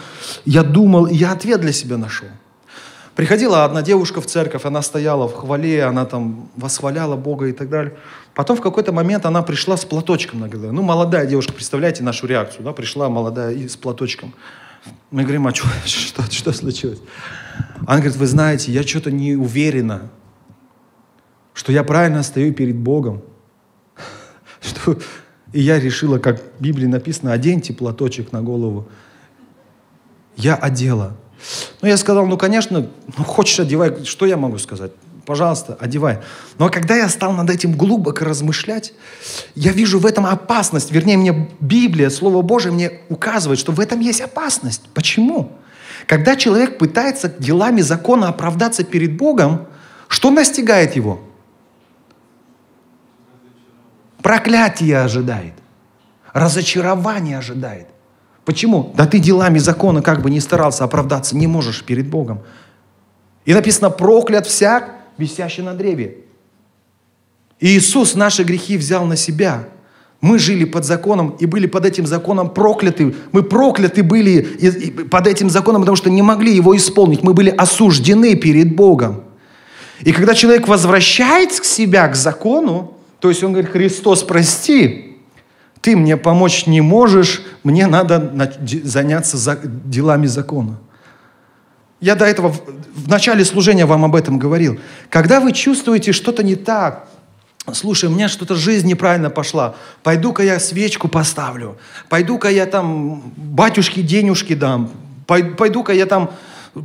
[0.47, 2.29] я думал, я ответ для себя нашел.
[3.19, 7.69] Приходила одна девушка в церковь, она стояла в хвале, она там восхваляла Бога и так
[7.69, 7.97] далее.
[8.39, 10.71] Потом в какой-то момент она пришла с платочком на голове.
[10.71, 14.33] Ну, молодая девушка, представляете нашу реакцию, да, пришла молодая и с платочком.
[15.11, 17.01] Мы говорим, а что, что, что случилось?
[17.85, 20.03] Она говорит, вы знаете, я что-то не уверена,
[21.53, 23.23] что я правильно стою перед Богом.
[24.61, 24.97] Что...
[25.53, 28.87] И я решила, как в Библии написано, оденьте платочек на голову.
[30.37, 31.17] Я одела.
[31.83, 34.93] Ну, я сказал, ну, конечно, ну, хочешь одевай, что я могу сказать?
[35.29, 36.21] Пожалуйста, одевай.
[36.57, 38.95] Но когда я стал над этим глубоко размышлять,
[39.55, 40.91] я вижу в этом опасность.
[40.91, 44.85] Вернее, мне Библия, Слово Божие мне указывает, что в этом есть опасность.
[44.95, 45.53] Почему?
[46.07, 49.67] Когда человек пытается делами закона оправдаться перед Богом,
[50.09, 51.21] что настигает его?
[54.23, 55.53] Проклятие ожидает.
[56.33, 57.89] Разочарование ожидает.
[58.47, 58.95] Почему?
[58.97, 62.41] Да ты делами закона как бы не старался оправдаться, не можешь перед Богом.
[63.45, 66.19] И написано, проклят всяк, висящий на древе.
[67.61, 69.69] И Иисус наши грехи взял на себя.
[70.21, 73.15] Мы жили под законом и были под этим законом прокляты.
[73.33, 77.23] Мы прокляты были под этим законом, потому что не могли его исполнить.
[77.23, 79.25] Мы были осуждены перед Богом.
[80.01, 85.17] И когда человек возвращается к себя, к закону, то есть он говорит, Христос, прости,
[85.81, 88.33] ты мне помочь не можешь, мне надо
[88.85, 90.79] заняться делами закона.
[92.01, 92.55] Я до этого
[92.95, 94.79] в начале служения вам об этом говорил.
[95.11, 97.09] Когда вы чувствуете что-то не так,
[97.73, 101.77] слушай, у меня что-то жизнь неправильно пошла, пойду-ка я свечку поставлю,
[102.09, 104.91] пойду-ка я там батюшке денежки дам,
[105.27, 106.31] пойду-ка я там,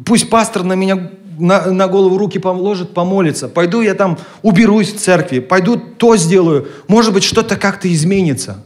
[0.06, 5.00] пусть пастор на меня на, на голову руки положит, помолится, пойду я там уберусь в
[5.00, 8.64] церкви, пойду то сделаю, может быть, что-то как-то изменится.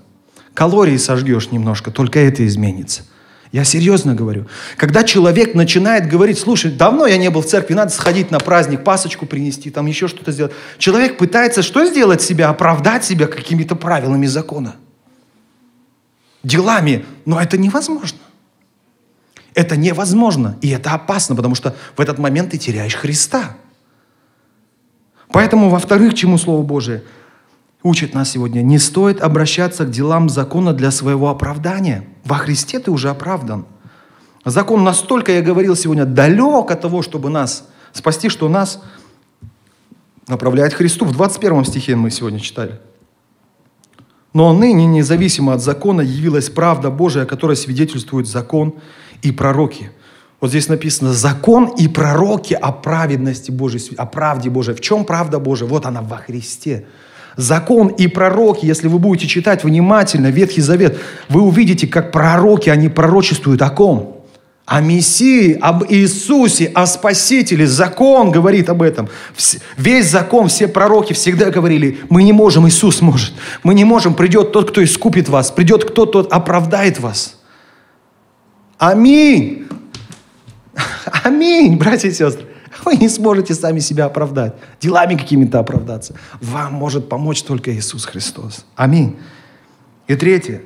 [0.53, 3.03] Калории сожгешь немножко, только это изменится.
[3.51, 4.47] Я серьезно говорю.
[4.75, 8.83] Когда человек начинает говорить, слушай, давно я не был в церкви, надо сходить на праздник,
[8.83, 10.53] пасочку принести, там еще что-то сделать.
[10.77, 12.49] Человек пытается что сделать себя?
[12.49, 14.75] Оправдать себя какими-то правилами закона.
[16.43, 17.05] Делами.
[17.25, 18.19] Но это невозможно.
[19.53, 20.57] Это невозможно.
[20.61, 23.55] И это опасно, потому что в этот момент ты теряешь Христа.
[25.29, 27.03] Поэтому, во-вторых, чему Слово Божие–
[27.83, 32.07] учит нас сегодня, не стоит обращаться к делам закона для своего оправдания.
[32.23, 33.65] Во Христе ты уже оправдан.
[34.45, 38.81] Закон настолько, я говорил сегодня, далек от того, чтобы нас спасти, что нас
[40.27, 41.05] направляет Христу.
[41.05, 42.79] В 21 стихе мы сегодня читали.
[44.33, 48.75] Но ныне, независимо от закона, явилась правда Божия, о которой свидетельствует закон
[49.21, 49.91] и пророки.
[50.39, 54.75] Вот здесь написано «закон и пророки о праведности Божией, о правде Божией».
[54.75, 55.67] В чем правда Божия?
[55.67, 56.85] Вот она во Христе.
[57.37, 60.97] Закон и пророки, если вы будете читать внимательно Ветхий Завет,
[61.29, 64.25] вы увидите, как пророки, они пророчествуют о ком?
[64.65, 67.67] О Мессии, об Иисусе, о Спасителе.
[67.67, 69.07] Закон говорит об этом.
[69.77, 73.33] Весь закон, все пророки всегда говорили, мы не можем, Иисус может.
[73.63, 75.51] Мы не можем, придет тот, кто искупит вас.
[75.51, 77.39] Придет кто, тот оправдает вас.
[78.79, 79.67] Аминь.
[81.23, 82.47] Аминь, братья и сестры.
[82.85, 86.15] Вы не сможете сами себя оправдать, делами какими-то оправдаться.
[86.41, 88.65] Вам может помочь только Иисус Христос.
[88.75, 89.17] Аминь.
[90.07, 90.63] И третье.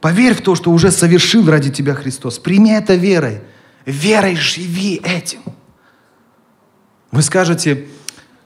[0.00, 2.38] Поверь в то, что уже совершил ради тебя Христос.
[2.38, 3.40] Прими это верой.
[3.86, 5.40] Верой живи этим.
[7.10, 7.86] Вы скажете,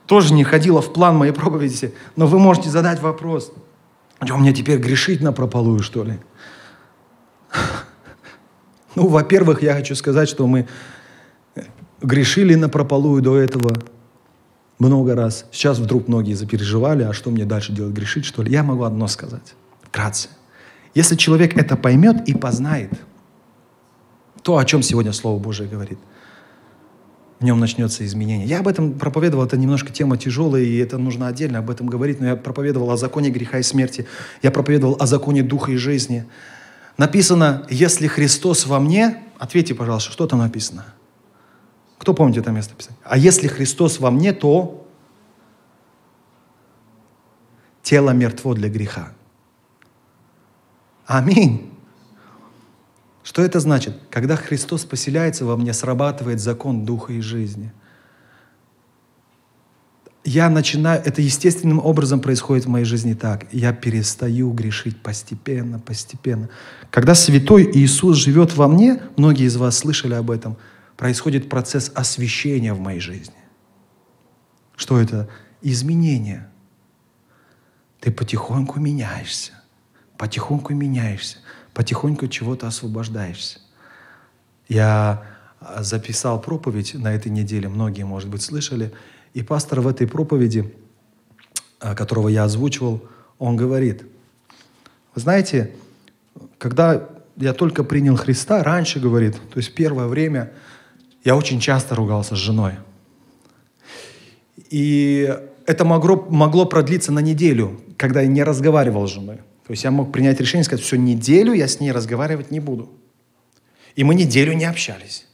[0.06, 3.52] тоже не ходила в план моей проповеди, но вы можете задать вопрос,
[4.24, 6.18] что мне теперь грешить на прополую, что ли?
[8.94, 10.66] Ну, во-первых, я хочу сказать, что мы
[12.00, 13.74] грешили на прополую до этого
[14.78, 15.46] много раз.
[15.50, 18.52] Сейчас вдруг многие запереживали, а что мне дальше делать, грешить, что ли?
[18.52, 20.28] Я могу одно сказать, вкратце.
[20.94, 22.92] Если человек это поймет и познает,
[24.42, 25.98] то, о чем сегодня Слово Божие говорит,
[27.40, 28.46] в нем начнется изменение.
[28.48, 32.20] Я об этом проповедовал, это немножко тема тяжелая, и это нужно отдельно об этом говорить,
[32.20, 34.06] но я проповедовал о законе греха и смерти,
[34.42, 36.24] я проповедовал о законе духа и жизни.
[36.96, 40.86] Написано, если Христос во мне, ответьте, пожалуйста, что там написано–
[41.98, 42.98] кто помнит это место писания?
[43.02, 44.86] А если Христос во мне, то
[47.82, 49.12] тело мертво для греха.
[51.06, 51.72] Аминь.
[53.24, 53.98] Что это значит?
[54.10, 57.72] Когда Христос поселяется во мне, срабатывает закон Духа и жизни.
[60.24, 63.46] Я начинаю, это естественным образом происходит в моей жизни так.
[63.52, 66.48] Я перестаю грешить постепенно, постепенно.
[66.90, 70.56] Когда Святой Иисус живет во мне, многие из вас слышали об этом–
[70.98, 73.36] происходит процесс освящения в моей жизни.
[74.76, 75.28] Что это?
[75.62, 76.50] Изменение.
[78.00, 79.52] Ты потихоньку меняешься.
[80.18, 81.38] потихоньку меняешься,
[81.72, 83.60] потихоньку чего-то освобождаешься.
[84.68, 85.22] Я
[85.60, 88.92] а, записал проповедь на этой неделе, многие, может быть, слышали,
[89.34, 90.74] и пастор в этой проповеди,
[91.78, 94.02] а, которого я озвучивал, он говорит,
[95.14, 95.70] вы знаете,
[96.58, 100.52] когда я только принял Христа, раньше, говорит, то есть первое время,
[101.28, 102.72] я очень часто ругался с женой.
[104.70, 105.30] И
[105.66, 109.36] это могло, могло продлиться на неделю, когда я не разговаривал с женой.
[109.66, 112.88] То есть я мог принять решение сказать, все, неделю я с ней разговаривать не буду.
[113.94, 115.26] И мы неделю не общались.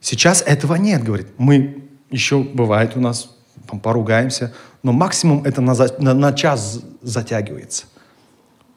[0.00, 1.26] Сейчас этого нет, говорит.
[1.36, 3.36] Мы еще, бывает у нас,
[3.82, 7.84] поругаемся, но максимум это на, на, на час затягивается.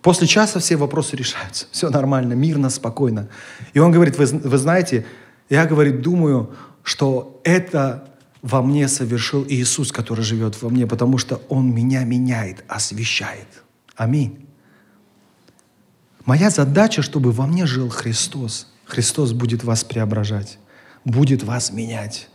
[0.01, 1.67] После часа все вопросы решаются.
[1.71, 3.29] Все нормально, мирно, спокойно.
[3.73, 5.05] И он говорит, вы, вы знаете,
[5.51, 8.07] я, говорит, думаю, что это
[8.41, 13.47] во мне совершил Иисус, который живет во мне, потому что Он меня меняет, освещает.
[13.95, 14.47] Аминь.
[16.25, 18.71] Моя задача, чтобы во мне жил Христос.
[18.85, 20.57] Христос будет вас преображать,
[21.03, 22.29] будет вас менять.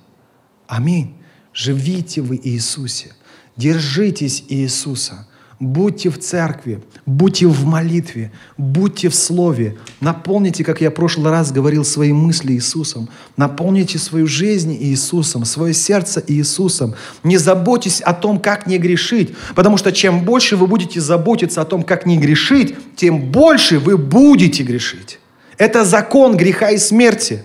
[0.66, 1.16] Аминь.
[1.52, 3.14] Живите в Иисусе.
[3.56, 5.26] Держитесь Иисуса.
[5.58, 9.78] Будьте в церкви, будьте в молитве, будьте в слове.
[10.00, 13.08] Наполните, как я в прошлый раз говорил, свои мысли Иисусом.
[13.38, 16.94] Наполните свою жизнь Иисусом, свое сердце Иисусом.
[17.24, 21.64] Не заботьтесь о том, как не грешить, потому что чем больше вы будете заботиться о
[21.64, 25.20] том, как не грешить, тем больше вы будете грешить.
[25.56, 27.44] Это закон греха и смерти.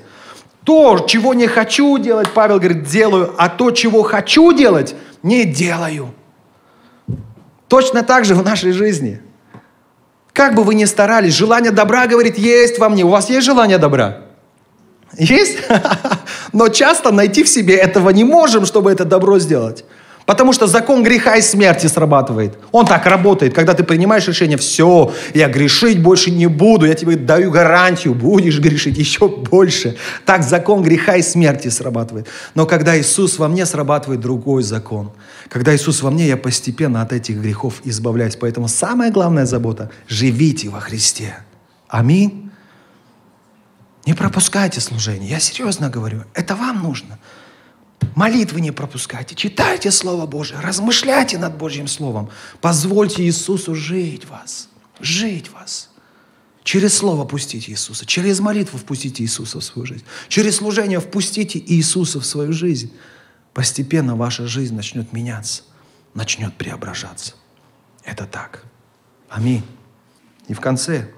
[0.66, 6.14] То, чего не хочу делать, Павел говорит, делаю, а то, чего хочу делать, не делаю.
[7.72, 9.22] Точно так же в нашей жизни.
[10.34, 13.06] Как бы вы ни старались, желание добра, говорит, есть во мне.
[13.06, 14.24] У вас есть желание добра?
[15.18, 15.60] Есть?
[16.52, 19.86] Но часто найти в себе этого не можем, чтобы это добро сделать.
[20.32, 22.58] Потому что закон греха и смерти срабатывает.
[22.72, 27.18] Он так работает, когда ты принимаешь решение, все, я грешить больше не буду, я тебе
[27.18, 29.98] даю гарантию, будешь грешить еще больше.
[30.26, 32.28] Так закон греха и смерти срабатывает.
[32.56, 35.12] Но когда Иисус во мне, срабатывает другой закон.
[35.50, 38.38] Когда Иисус во мне, я постепенно от этих грехов избавляюсь.
[38.38, 41.40] Поэтому самая главная забота– живите во Христе.
[41.90, 42.50] Аминь.
[44.06, 45.30] Не пропускайте служение.
[45.30, 46.24] Я серьезно говорю.
[46.34, 47.20] Это вам нужно.
[48.16, 52.30] Молитвы не пропускайте, читайте Слово Божие, размышляйте над Божьим Словом.
[52.60, 55.90] Позвольте Иисусу жить вас, жить вас.
[56.64, 62.20] Через Слово пустите Иисуса, через молитву впустите Иисуса в свою жизнь, через служение впустите Иисуса
[62.20, 62.94] в свою жизнь.
[63.54, 65.64] Постепенно ваша жизнь начнет меняться,
[66.14, 67.34] начнет преображаться.
[68.04, 68.64] Это так.
[69.30, 69.64] Аминь.
[70.48, 71.10] И в конце,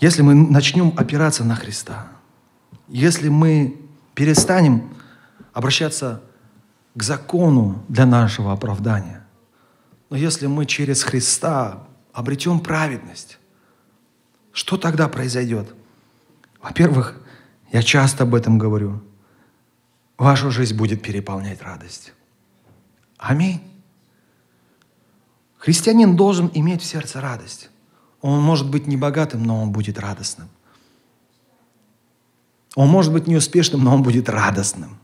[0.00, 2.08] если мы начнем опираться на Христа,
[2.88, 3.81] если мы
[4.14, 4.94] перестанем
[5.52, 6.22] обращаться
[6.94, 9.24] к закону для нашего оправдания.
[10.10, 13.38] Но если мы через Христа обретем праведность,
[14.52, 15.74] что тогда произойдет?
[16.60, 17.18] Во-первых,
[17.72, 19.02] я часто об этом говорю.
[20.18, 22.12] Вашу жизнь будет переполнять радость.
[23.16, 23.62] Аминь.
[25.56, 27.70] Христианин должен иметь в сердце радость.
[28.20, 30.48] Он может быть не богатым, но он будет радостным.
[32.74, 34.98] Он может быть неуспешным, но он будет радостным.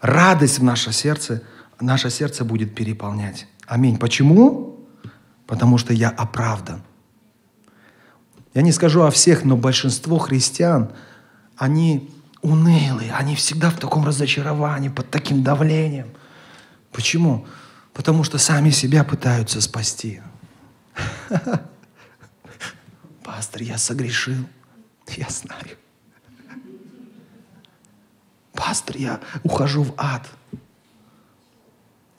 [0.00, 1.42] Радость в наше сердце,
[1.80, 3.46] наше сердце будет переполнять.
[3.66, 3.98] Аминь.
[3.98, 4.86] Почему?
[5.46, 6.82] Потому что я оправдан.
[8.54, 10.90] Я не скажу о всех, но большинство христиан,
[11.56, 12.10] они
[12.42, 16.08] унылые, они всегда в таком разочаровании, под таким давлением.
[16.92, 17.46] Почему?
[17.92, 20.20] Потому что сами себя пытаются спасти.
[23.24, 24.46] Пастор, я согрешил.
[25.16, 25.76] Я знаю.
[28.60, 30.28] Пастор, я ухожу в ад.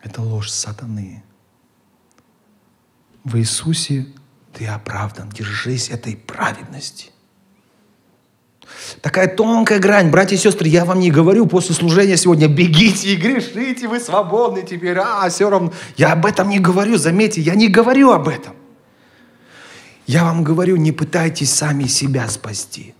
[0.01, 1.23] Это ложь сатаны.
[3.23, 4.07] В Иисусе
[4.51, 5.29] ты оправдан.
[5.29, 7.11] Держись этой праведности.
[9.01, 10.09] Такая тонкая грань.
[10.09, 14.63] Братья и сестры, я вам не говорю после служения сегодня, бегите и грешите, вы свободны
[14.63, 15.71] теперь, а, все равно.
[15.95, 18.55] Я об этом не говорю, заметьте, я не говорю об этом.
[20.07, 22.95] Я вам говорю, не пытайтесь сами себя спасти.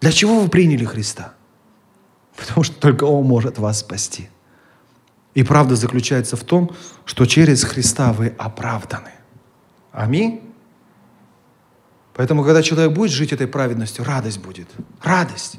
[0.00, 1.34] Для чего вы приняли Христа?
[2.36, 4.28] Потому что только Он может вас спасти.
[5.34, 6.74] И правда заключается в том,
[7.04, 9.10] что через Христа вы оправданы.
[9.92, 10.42] Аминь.
[12.14, 14.68] Поэтому, когда человек будет жить этой праведностью, радость будет.
[15.02, 15.58] Радость.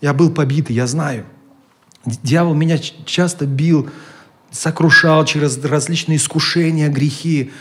[0.00, 1.26] Я был побитый, я знаю.
[2.06, 3.90] Дьявол меня часто бил,
[4.50, 7.52] сокрушал через различные искушения, грехи.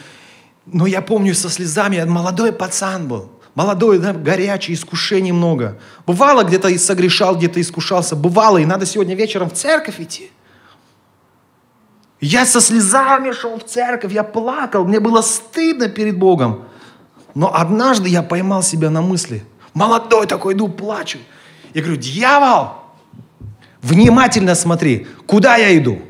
[0.65, 5.77] Но я помню со слезами, я молодой пацан был молодой, да, горячий, искушений много.
[6.05, 8.15] Бывало, где-то согрешал, где-то искушался.
[8.15, 10.31] Бывало, и надо сегодня вечером в церковь идти.
[12.19, 16.63] Я со слезами шел в церковь, я плакал, мне было стыдно перед Богом.
[17.35, 19.43] Но однажды я поймал себя на мысли.
[19.73, 21.17] Молодой такой, иду, плачу.
[21.73, 22.75] Я говорю, дьявол,
[23.81, 26.01] внимательно смотри, куда я иду?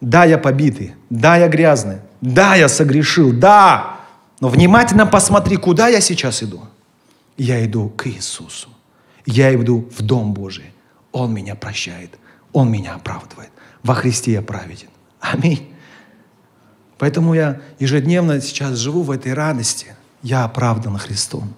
[0.00, 3.99] Да, я побитый, да, я грязный, да, я согрешил, да.
[4.40, 6.62] Но внимательно посмотри, куда я сейчас иду.
[7.36, 8.70] Я иду к Иисусу.
[9.26, 10.72] Я иду в Дом Божий.
[11.12, 12.18] Он меня прощает.
[12.52, 13.50] Он меня оправдывает.
[13.82, 14.88] Во Христе я праведен.
[15.20, 15.72] Аминь.
[16.98, 19.94] Поэтому я ежедневно сейчас живу в этой радости.
[20.22, 21.54] Я оправдан Христом.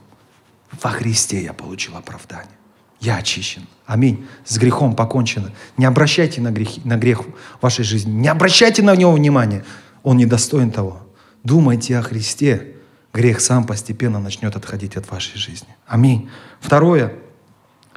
[0.80, 2.56] Во Христе я получил оправдание.
[3.00, 3.66] Я очищен.
[3.86, 4.26] Аминь.
[4.44, 5.50] С грехом покончено.
[5.76, 7.26] Не обращайте на, грех, на грех в
[7.60, 8.12] вашей жизни.
[8.12, 9.64] Не обращайте на него внимания.
[10.02, 11.02] Он недостоин того.
[11.44, 12.68] Думайте о Христе.
[13.12, 15.68] Грех сам постепенно начнет отходить от вашей жизни.
[15.86, 16.30] Аминь.
[16.60, 17.14] Второе.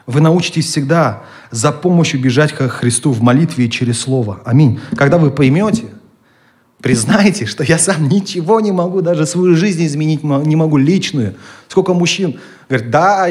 [0.07, 4.41] Вы научитесь всегда за помощью бежать к Христу в молитве и через Слово.
[4.45, 4.79] Аминь.
[4.95, 5.85] Когда вы поймете,
[6.79, 11.35] признаете, что я сам ничего не могу, даже свою жизнь изменить не могу, личную.
[11.67, 12.39] Сколько мужчин
[12.69, 13.27] говорят, да,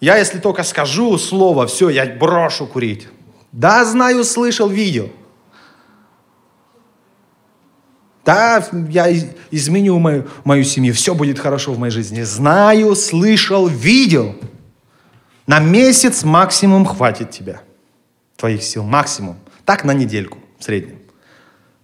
[0.00, 3.06] я если только скажу слово, все, я брошу курить.
[3.52, 5.10] Да, знаю, слышал, видел.
[8.24, 9.08] Да, я
[9.50, 12.22] изменю мою, мою семью, все будет хорошо в моей жизни.
[12.22, 14.36] Знаю, слышал, видел.
[15.46, 17.62] На месяц максимум хватит тебя,
[18.36, 19.36] твоих сил, максимум.
[19.64, 20.98] Так на недельку в среднем.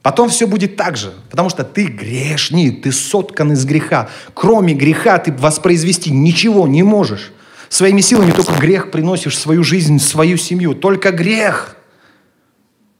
[0.02, 4.08] Потом все будет так же, потому что ты грешник, ты соткан из греха.
[4.32, 7.32] Кроме греха ты воспроизвести ничего не можешь.
[7.68, 10.74] Своими силами только грех приносишь в свою жизнь, в свою семью.
[10.74, 11.76] Только грех.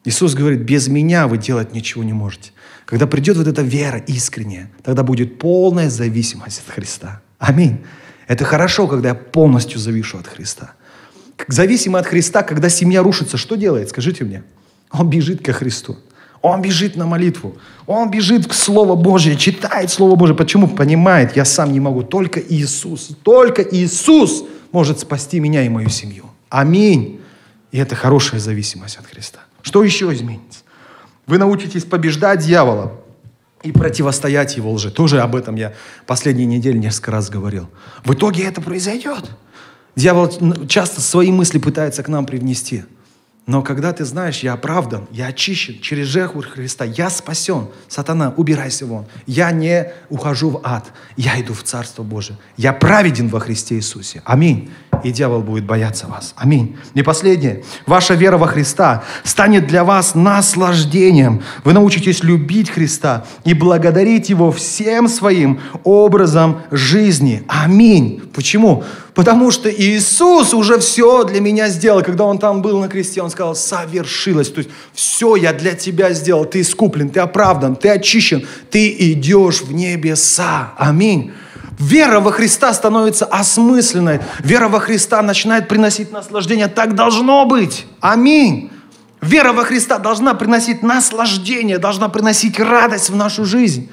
[0.05, 2.51] Иисус говорит, без меня вы делать ничего не можете.
[2.89, 7.21] Когда придет вот эта вера искренняя, тогда будет полная зависимость от Христа.
[7.39, 7.85] Аминь.
[8.27, 10.73] Это хорошо, когда я полностью завишу от Христа.
[11.49, 13.91] Зависимый от Христа, когда семья рушится, что делает?
[13.91, 14.43] Скажите мне.
[14.91, 15.99] Он бежит ко Христу.
[16.41, 17.59] Он бежит на молитву.
[17.87, 20.35] Он бежит к Слову Божье, читает Слово Божье.
[20.35, 20.67] Почему?
[20.67, 22.03] Понимает, я сам не могу.
[22.03, 26.25] Только Иисус, только Иисус может спасти меня и мою семью.
[26.49, 27.21] Аминь.
[27.71, 29.41] И это хорошая зависимость от Христа.
[29.61, 30.61] Что еще изменится?
[31.29, 33.01] Вы научитесь побеждать дьявола
[33.63, 34.91] и противостоять его лжи.
[34.91, 35.75] Тоже об этом я
[36.07, 37.69] последние недели несколько раз говорил.
[38.05, 39.31] В итоге это произойдет.
[39.95, 42.85] Дьявол часто свои мысли пытается к нам привнести–
[43.49, 47.69] но когда ты знаешь, я оправдан, я очищен через жертву Христа, я спасен.
[47.89, 49.07] Сатана, убирайся вон.
[49.27, 52.37] Я не ухожу в ад, я иду в Царство Божие.
[52.59, 54.21] Я праведен во Христе Иисусе.
[54.27, 54.71] Аминь.
[55.05, 56.35] И дьявол будет бояться вас.
[56.37, 56.77] Аминь.
[56.95, 57.65] И последнее.
[57.87, 61.43] Ваша вера во Христа станет для вас наслаждением.
[61.65, 67.43] Вы научитесь любить Христа и благодарить Его всем своим образом жизни.
[67.49, 68.23] Аминь.
[68.35, 68.85] Почему?
[69.15, 72.03] Потому что Иисус уже все для меня сделал.
[72.03, 74.49] Когда Он там был на кресте, Он сказал, совершилось.
[74.51, 76.45] То есть все я для тебя сделал.
[76.45, 78.47] Ты искуплен, ты оправдан, ты очищен.
[78.71, 80.73] Ты идешь в небеса.
[80.77, 81.33] Аминь.
[81.79, 84.21] Вера во Христа становится осмысленной.
[84.41, 86.69] Вера во Христа начинает приносить наслаждение.
[86.69, 87.87] Так должно быть.
[88.01, 88.71] Аминь.
[89.21, 93.91] Вера во Христа должна приносить наслаждение, должна приносить радость в нашу жизнь.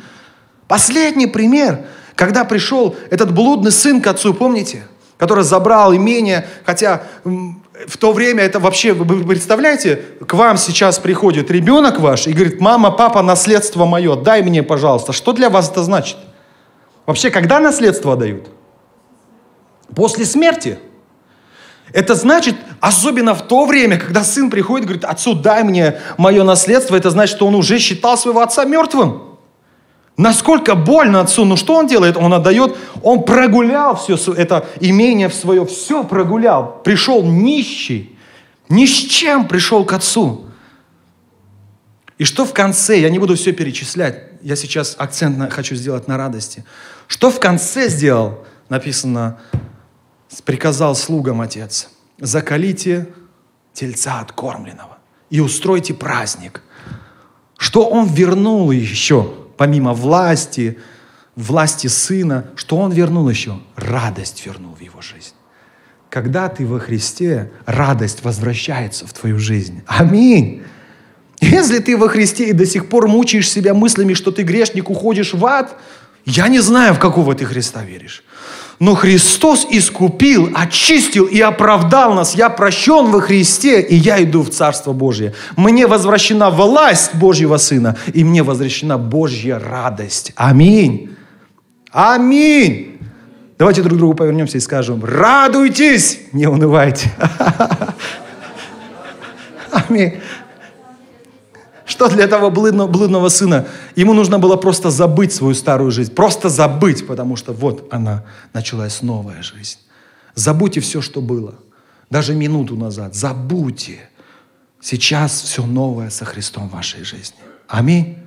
[0.67, 4.87] Последний пример, когда пришел этот блудный сын к отцу, помните?
[5.17, 11.51] который забрал имение, хотя в то время это вообще, вы представляете, к вам сейчас приходит
[11.51, 15.13] ребенок ваш и говорит, мама, папа, наследство мое, дай мне, пожалуйста.
[15.13, 16.17] Что для вас это значит?
[17.05, 18.47] Вообще, когда наследство дают?
[19.95, 20.79] После смерти.
[21.93, 26.43] Это значит, особенно в то время, когда сын приходит и говорит, отцу, дай мне мое
[26.43, 29.37] наследство, это значит, что он уже считал своего отца мертвым.
[30.17, 32.17] Насколько больно отцу, ну что он делает?
[32.17, 36.81] Он отдает, он прогулял все это имение в свое, все прогулял.
[36.83, 38.17] Пришел нищий,
[38.69, 40.45] ни с чем пришел к отцу.
[42.17, 46.07] И что в конце, я не буду все перечислять, я сейчас акцент на, хочу сделать
[46.07, 46.63] на радости.
[47.07, 48.45] Что в конце сделал?
[48.69, 49.39] Написано,
[50.43, 51.89] приказал слугам отец,
[52.19, 53.07] закалите
[53.73, 54.97] тельца откормленного
[55.29, 56.61] и устройте праздник.
[57.57, 59.45] Что он вернул еще?
[59.57, 60.77] помимо власти,
[61.35, 63.59] власти Сына, что Он вернул еще?
[63.75, 65.33] Радость вернул в его жизнь.
[66.09, 69.83] Когда ты во Христе, радость возвращается в твою жизнь.
[69.85, 70.63] Аминь.
[71.41, 75.33] Если ты во Христе и до сих пор мучаешь себя мыслями, что ты грешник, уходишь
[75.33, 75.75] в ад,
[76.25, 78.23] я не знаю, в какого ты Христа веришь.
[78.79, 82.35] Но Христос искупил, очистил и оправдал нас.
[82.35, 85.33] Я прощен во Христе, и я иду в Царство Божье.
[85.55, 90.33] Мне возвращена власть Божьего Сына, и мне возвращена Божья радость.
[90.35, 91.15] Аминь.
[91.91, 92.99] Аминь.
[93.57, 97.09] Давайте друг другу повернемся и скажем, радуйтесь, не унывайте.
[99.71, 100.15] Аминь.
[101.95, 103.67] Что для этого блудного, блудного сына?
[103.95, 106.13] Ему нужно было просто забыть свою старую жизнь.
[106.13, 109.77] Просто забыть, потому что вот она, началась новая жизнь.
[110.33, 111.55] Забудьте все, что было.
[112.09, 113.15] Даже минуту назад.
[113.15, 114.09] Забудьте.
[114.81, 117.37] Сейчас все новое со Христом в вашей жизни.
[117.69, 118.17] Аминь.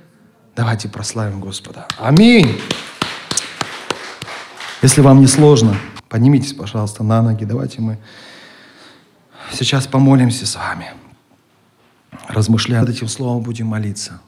[0.55, 1.85] Давайте прославим Господа.
[1.99, 2.59] Аминь.
[4.81, 5.77] Если вам не сложно,
[6.09, 7.45] поднимитесь, пожалуйста, на ноги.
[7.45, 7.99] Давайте мы
[9.51, 10.87] сейчас помолимся с вами.
[12.29, 14.21] Размышляя над этим словом, будем молиться.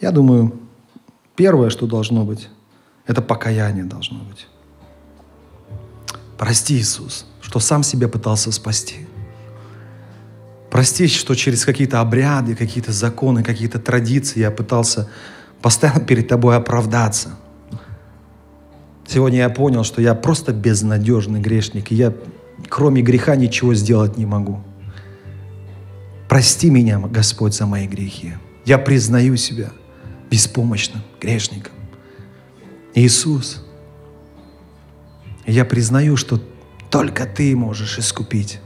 [0.00, 0.60] Я думаю,
[1.36, 2.48] первое, что должно быть,
[3.06, 4.48] это покаяние должно быть.
[6.36, 9.06] Прости, Иисус, что сам себя пытался спасти.
[10.70, 15.08] Прости, что через какие-то обряды, какие-то законы, какие-то традиции я пытался
[15.62, 17.36] постоянно перед Тобой оправдаться.
[19.06, 22.12] Сегодня я понял, что я просто безнадежный грешник, и я
[22.68, 24.60] кроме греха ничего сделать не могу.
[26.30, 28.34] Прости меня, Господь, за мои грехи.
[28.64, 29.72] Я признаю себя
[30.30, 31.72] беспомощным грешником.
[32.94, 33.66] Иисус,
[35.44, 36.40] я признаю, что
[36.88, 38.60] только Ты можешь искупить.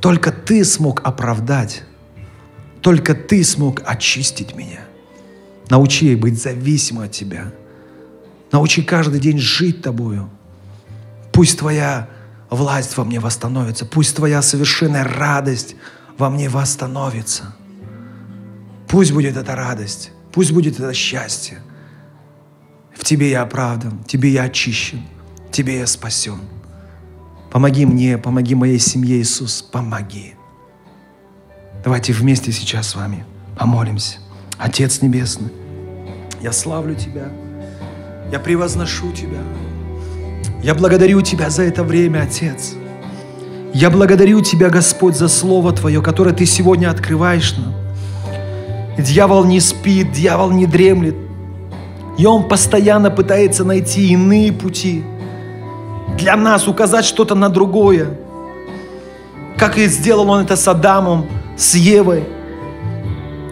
[0.00, 1.84] Только Ты смог оправдать.
[2.80, 4.80] Только Ты смог очистить меня.
[5.70, 7.52] Научи быть зависимым от Тебя.
[8.50, 10.28] Научи каждый день жить Тобою.
[11.30, 12.08] Пусть Твоя
[12.50, 13.86] власть во мне восстановится.
[13.86, 15.76] Пусть Твоя совершенная радость
[16.18, 17.54] во мне восстановится.
[18.88, 20.12] Пусть будет эта радость.
[20.32, 21.62] Пусть будет это счастье.
[22.94, 25.00] В Тебе я оправдан, в Тебе я очищен,
[25.48, 26.40] в Тебе я спасен.
[27.50, 30.34] Помоги мне, помоги моей семье, Иисус, помоги.
[31.82, 33.24] Давайте вместе сейчас с вами
[33.58, 34.18] помолимся.
[34.58, 35.50] Отец Небесный,
[36.42, 37.30] я славлю Тебя,
[38.30, 39.42] я превозношу Тебя.
[40.62, 42.74] Я благодарю Тебя за это время, Отец.
[43.78, 47.74] Я благодарю Тебя, Господь, за Слово Твое, которое Ты сегодня открываешь нам.
[48.96, 51.14] Дьявол не спит, дьявол не дремлет.
[52.16, 55.04] И он постоянно пытается найти иные пути
[56.16, 58.18] для нас, указать что-то на другое.
[59.58, 61.26] Как и сделал он это с Адамом,
[61.58, 62.24] с Евой–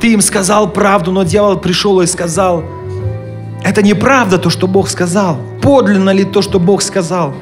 [0.01, 2.64] ты им сказал правду, но дьявол пришел и сказал,
[3.62, 5.39] это неправда то, что Бог сказал.
[5.62, 7.35] Подлинно ли то, что Бог сказал?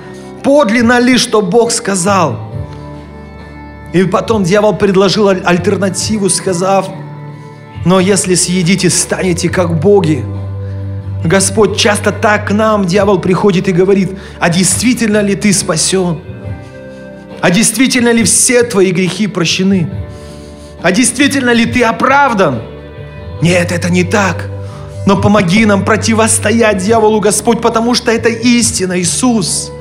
[0.45, 2.51] Подлинно ли, что Бог сказал?
[3.93, 6.88] И потом дьявол предложил альтернативу, сказав,
[7.84, 10.24] но если съедите, станете как боги.
[11.24, 16.20] Господь часто так к нам, дьявол приходит и говорит, а действительно ли ты спасен?
[17.40, 19.90] А действительно ли все твои грехи прощены?
[20.80, 22.62] А действительно ли ты оправдан?
[23.40, 24.49] Нет, это не так.
[25.07, 29.72] Но помоги нам противостоять дьяволу, Господь, потому что это истина, Иисус.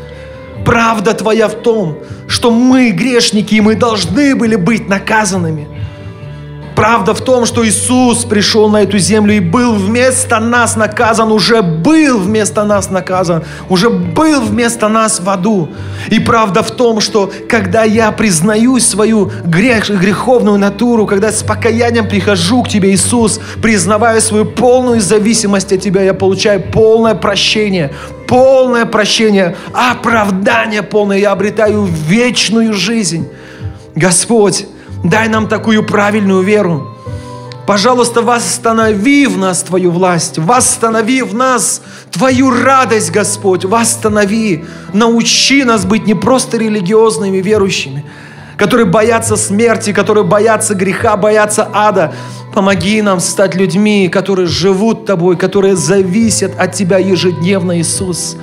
[0.66, 5.68] Правда Твоя в том, что мы грешники, и мы должны были быть наказанными.
[6.76, 11.62] Правда в том, что Иисус пришел на эту землю и был вместо нас наказан, уже
[11.62, 15.70] был вместо нас наказан, уже был вместо нас в аду.
[16.10, 22.08] И правда в том, что когда я признаю свою грех, греховную натуру, когда с покаянием
[22.08, 27.92] прихожу к Тебе, Иисус, признавая свою полную зависимость от Тебя, я получаю полное прощение,
[28.28, 33.28] полное прощение, оправдание полное, я обретаю вечную жизнь.
[33.94, 34.68] Господь,
[35.04, 36.88] Дай нам такую правильную веру.
[37.66, 41.82] Пожалуйста, восстанови в нас Твою власть, восстанови в нас
[42.12, 44.66] Твою радость, Господь, восстанови.
[44.94, 48.06] Научи нас быть не просто религиозными верующими,
[48.58, 52.14] которые боятся смерти, которые боятся греха, боятся ада.
[52.54, 58.36] Помоги нам стать людьми, которые живут Тобой, которые зависят от Тебя ежедневно, Иисус.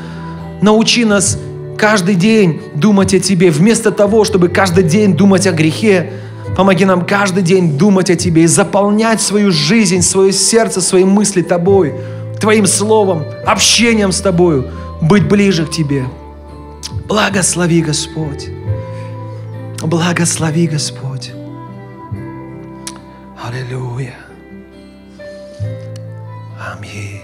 [0.60, 1.38] Научи нас
[1.76, 6.12] каждый день думать о Тебе, вместо того, чтобы каждый день думать о грехе,
[6.56, 11.42] Помоги нам каждый день думать о Тебе и заполнять свою жизнь, свое сердце, свои мысли
[11.42, 11.94] Тобой,
[12.40, 14.70] Твоим Словом, общением с Тобою,
[15.00, 16.04] быть ближе к Тебе.
[17.06, 18.48] Благослови, Господь.
[19.82, 21.32] Благослови, Господь.
[23.42, 24.14] Аллилуйя.
[26.72, 27.22] Аминь.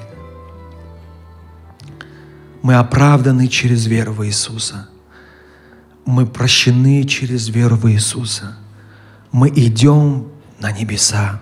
[2.62, 4.88] Мы оправданы через веру в Иисуса.
[6.06, 8.56] Мы прощены через веру в Иисуса
[9.34, 10.28] мы идем
[10.60, 11.40] на небеса.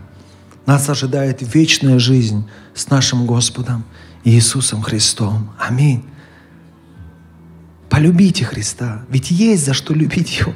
[0.64, 3.84] Нас ожидает вечная жизнь с нашим Господом
[4.24, 5.50] Иисусом Христом.
[5.58, 6.02] Аминь.
[7.90, 10.54] Полюбите Христа, ведь есть за что любить Его.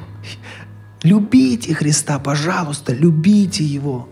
[1.03, 4.09] Любите Христа, пожалуйста, любите Его.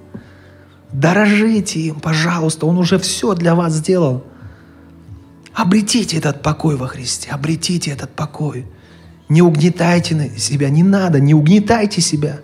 [0.92, 4.22] Дорожите им, пожалуйста, Он уже все для вас сделал.
[5.54, 8.66] Обретите этот покой во Христе, обретите этот покой.
[9.30, 12.40] Не угнетайте себя, не надо, не угнетайте себя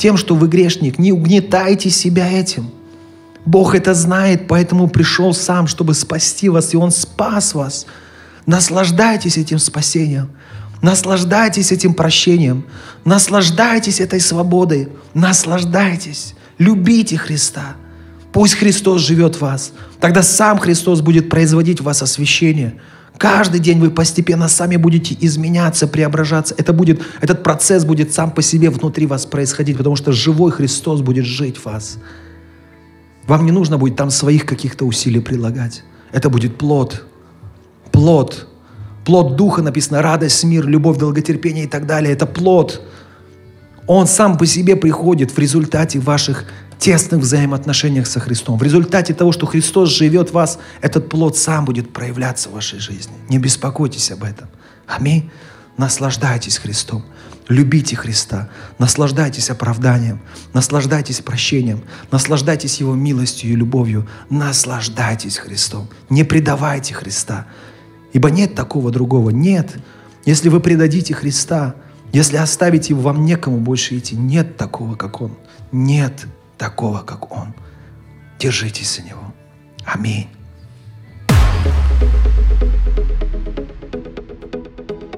[0.00, 0.98] тем, что вы грешник.
[0.98, 2.70] Не угнетайте себя этим.
[3.44, 7.84] Бог это знает, поэтому пришел сам, чтобы спасти вас, и Он спас вас.
[8.46, 10.30] Наслаждайтесь этим спасением.
[10.80, 12.64] Наслаждайтесь этим прощением.
[13.04, 14.88] Наслаждайтесь этой свободой.
[15.12, 16.34] Наслаждайтесь.
[16.56, 17.76] Любите Христа.
[18.32, 19.72] Пусть Христос живет в вас.
[20.00, 22.74] Тогда сам Христос будет производить в вас освящение.
[23.20, 26.54] Каждый день вы постепенно сами будете изменяться, преображаться.
[26.56, 31.02] Это будет, этот процесс будет сам по себе внутри вас происходить, потому что живой Христос
[31.02, 31.98] будет жить в вас.
[33.26, 35.84] Вам не нужно будет там своих каких-то усилий прилагать.
[36.12, 37.04] Это будет плод.
[37.92, 38.48] Плод.
[39.04, 42.14] Плод Духа написано, радость, мир, любовь, долготерпение и так далее.
[42.14, 42.80] Это плод.
[43.86, 46.46] Он сам по себе приходит в результате ваших
[46.80, 48.58] тесных взаимоотношениях со Христом.
[48.58, 52.80] В результате того, что Христос живет в вас, этот плод сам будет проявляться в вашей
[52.80, 53.12] жизни.
[53.28, 54.48] Не беспокойтесь об этом.
[54.86, 55.30] Аминь.
[55.76, 57.04] Наслаждайтесь Христом.
[57.48, 58.48] Любите Христа.
[58.78, 60.20] Наслаждайтесь оправданием.
[60.54, 61.82] Наслаждайтесь прощением.
[62.10, 64.08] Наслаждайтесь Его милостью и любовью.
[64.30, 65.88] Наслаждайтесь Христом.
[66.08, 67.46] Не предавайте Христа.
[68.14, 69.30] Ибо нет такого другого.
[69.30, 69.76] Нет.
[70.24, 71.74] Если вы предадите Христа,
[72.12, 74.16] если оставите его, вам некому больше идти.
[74.16, 75.36] Нет такого, как Он.
[75.72, 76.26] Нет
[76.60, 77.54] такого, как Он.
[78.38, 79.32] Держитесь за Него.
[79.84, 80.28] Аминь.